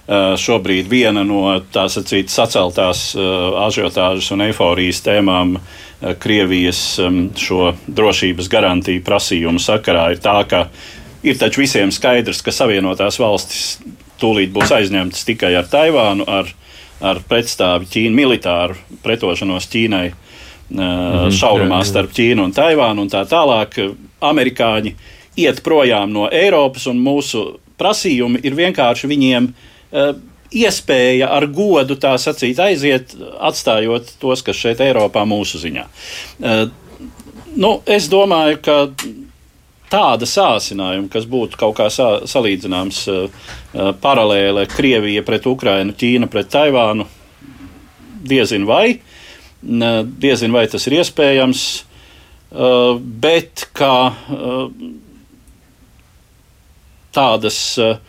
[0.06, 5.58] Uh, šobrīd viena no tā sacīt saceltās uh, ažiotāžas un eifórijas tēmām
[6.02, 10.64] Krievijas um, šo drošības garantiju prasījumu sakarā ir tā, ka
[11.22, 13.76] ir taču visiem skaidrs, ka Savienotās valstis
[14.22, 16.50] tūlīt būs aizņemtas tikai ar Taivānu, ar,
[17.06, 23.26] ar pretstāvi Ķīnu, militāru pretošanos Ķīnai, mm -hmm, šaurumā starp Ķīnu un Taivānu un tā
[23.26, 23.78] tālāk.
[24.22, 24.96] Amerikāņi
[25.38, 30.16] iet projām no Eiropas, un mūsu prasījumi ir vienkārši viņiem uh,
[30.52, 35.86] iespēja ar godu tā sacīt aiziet, atstājot tos, kas šeit Eiropā mūsu ziņā.
[36.40, 36.64] Uh,
[37.56, 38.78] nu, es domāju, ka
[39.92, 46.32] tāda sācinājuma, kas būtu kaut kā sa salīdzināms uh, uh, paralēli Krievija pret Ukrainu, Ķīna
[46.32, 47.08] pret Taivānu,
[48.28, 51.64] diezin vai, uh, diezin vai tas ir iespējams,
[52.52, 55.00] uh, bet kā uh,
[57.16, 58.00] tādas eh,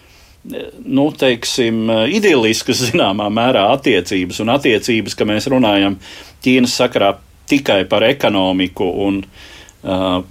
[0.42, 5.98] nu, teiksim, idilliskas zināmā mērā attiecības, un attiecības, ka mēs runājam
[6.42, 7.14] Ķīnas sakarā
[7.50, 10.22] tikai par ekonomiku un uh,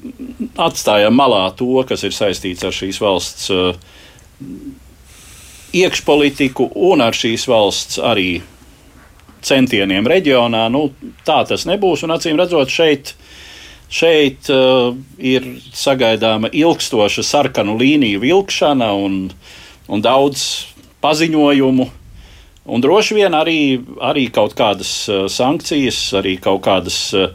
[0.60, 3.72] atstājam malā to, kas ir saistīts ar šīs valsts uh,
[5.78, 8.42] iekšpolitiku un ar šīs valsts arī
[9.42, 10.66] centieniem reģionā.
[10.74, 10.90] Nu,
[11.28, 13.32] tā tas nebūs, un acīm redzot, šeit uh,
[13.92, 19.18] Šeit uh, ir sagaidāma ilgstoša sarkanu līniju vilkšana un,
[19.90, 20.68] un daudz
[21.02, 21.88] paziņojumu.
[22.72, 27.32] Un droši vien arī, arī kaut kādas uh, sankcijas, arī kaut kādas uh,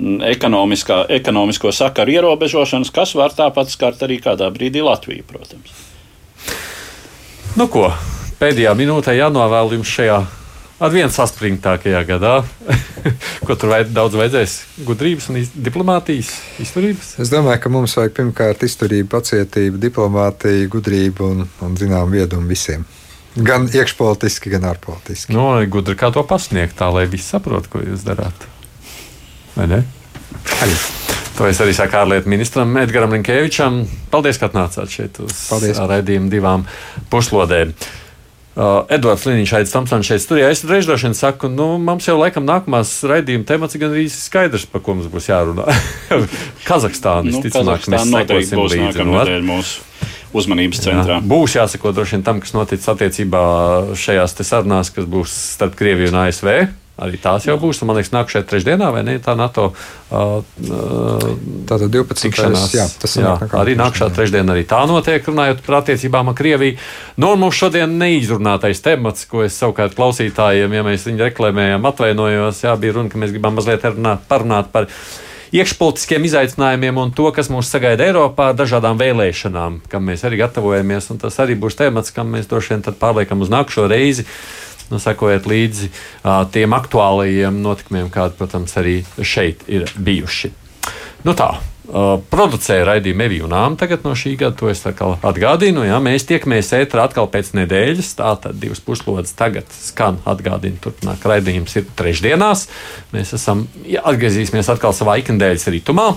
[0.00, 5.74] ekonomisko sakaru ierobežošanas, kas var tāpat skart arī kādā brīdī Latviju, protams.
[7.58, 7.90] Nu ko,
[8.40, 10.20] pēdējā minūtē jānovēl jums šajā
[10.80, 12.34] ar vienu saspringtākajā gadā.
[13.46, 14.54] Ko tur vajad, daudz vajadzēs?
[14.88, 17.14] Gudrības un iz, diplomātijas, izturības?
[17.22, 22.86] Es domāju, ka mums vajag pirmkārt izturību, pacietību, diplomātiju, gudrību un, un zinām, viedumu visiem.
[23.36, 25.36] Gan iekšpolitiski, gan ārpolitiski.
[25.36, 28.48] No, nu, gudri kā to pasniegt, tā lai visi saprot, ko jūs darāt.
[29.54, 29.84] Vai ne?
[30.64, 30.74] Arī.
[31.38, 33.84] To es arī saku ārlietu ministram Edgars Linkevičam.
[34.12, 35.46] Paldies, ka atnācāt šeit uz
[35.78, 36.66] raidījumu divām
[37.12, 37.72] puslodēm.
[38.50, 40.48] Uh, Edvards Liniņš, Aits Tomsons šeit studijā.
[40.50, 44.66] Es reiz droši vien saku, nu, mums jau laikam nākamās raidījuma temats gan arī skaidrs,
[44.66, 45.68] par ko mums būs jārunā.
[46.68, 49.06] Kazahstāna, nu, ticamāk, mēs sekosim līdzi.
[49.46, 49.86] Mūsu
[50.36, 51.18] uzmanības centrā.
[51.18, 53.42] Jā, būs jāsako droši vien tam, kas noticis attiecībā
[53.98, 56.50] šajās sarunās, kas būs starp Krieviju un ASV.
[57.00, 57.80] Arī tās jau būs.
[57.88, 59.16] Man liekas, nākamajā trešdienā, vai ne?
[59.24, 60.40] Tā NATO uh,
[61.70, 62.18] Tātad 12.
[62.26, 62.74] tikšanās.
[62.74, 66.76] Jā, tas jā, arī nākamā trešdiena arī tā notiek, runājot par attiecībām ar Krieviju.
[67.16, 72.64] Nu, un mums šodien neizrunātais temats, ko es savukārt klausītājiem, ja mēs viņu reklamējam, atvainojos,
[72.66, 74.90] jā, bija runa, ka mēs gribam mazliet runāt, parunāt par
[75.54, 81.10] iekšpolitiskiem izaicinājumiem un to, kas mūs sagaida Eiropā, dažādām vēlēšanām, kam mēs arī gatavojamies.
[81.22, 84.26] Tas arī būs temats, kam mēs droši vien pārliekam uz nākamo reizi
[84.90, 90.52] nu, sekojiet līdzi uh, tiem aktuālajiem notikumiem, kādi, protams, arī šeit ir bijuši.
[91.26, 93.78] Nu tā, uh, producēja raidījumu Eviju un Āmu.
[93.80, 95.84] Tagad no šī gada to es atgādinu.
[95.86, 98.12] Jā, mēs tiekamies ētrā atkal pēc nedēļas.
[98.20, 100.80] Tātad divas puslodes tagad skan atgādina.
[100.82, 102.68] Turpmāk raidījums ir trešdienās.
[103.14, 106.12] Mēs esam jā, atgriezīsimies atkal savā ikdienas ritumā.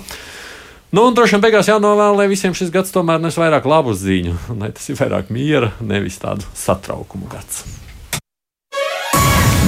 [0.93, 4.37] Nu, un droši vien beigās jānovēl, lai visiem šis gads tomēr nes vairāk labu ziņu,
[4.61, 7.82] lai tas ir vairāk miera, nevis tādu satraukumu gads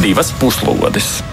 [0.06, 1.24] divas puslodes.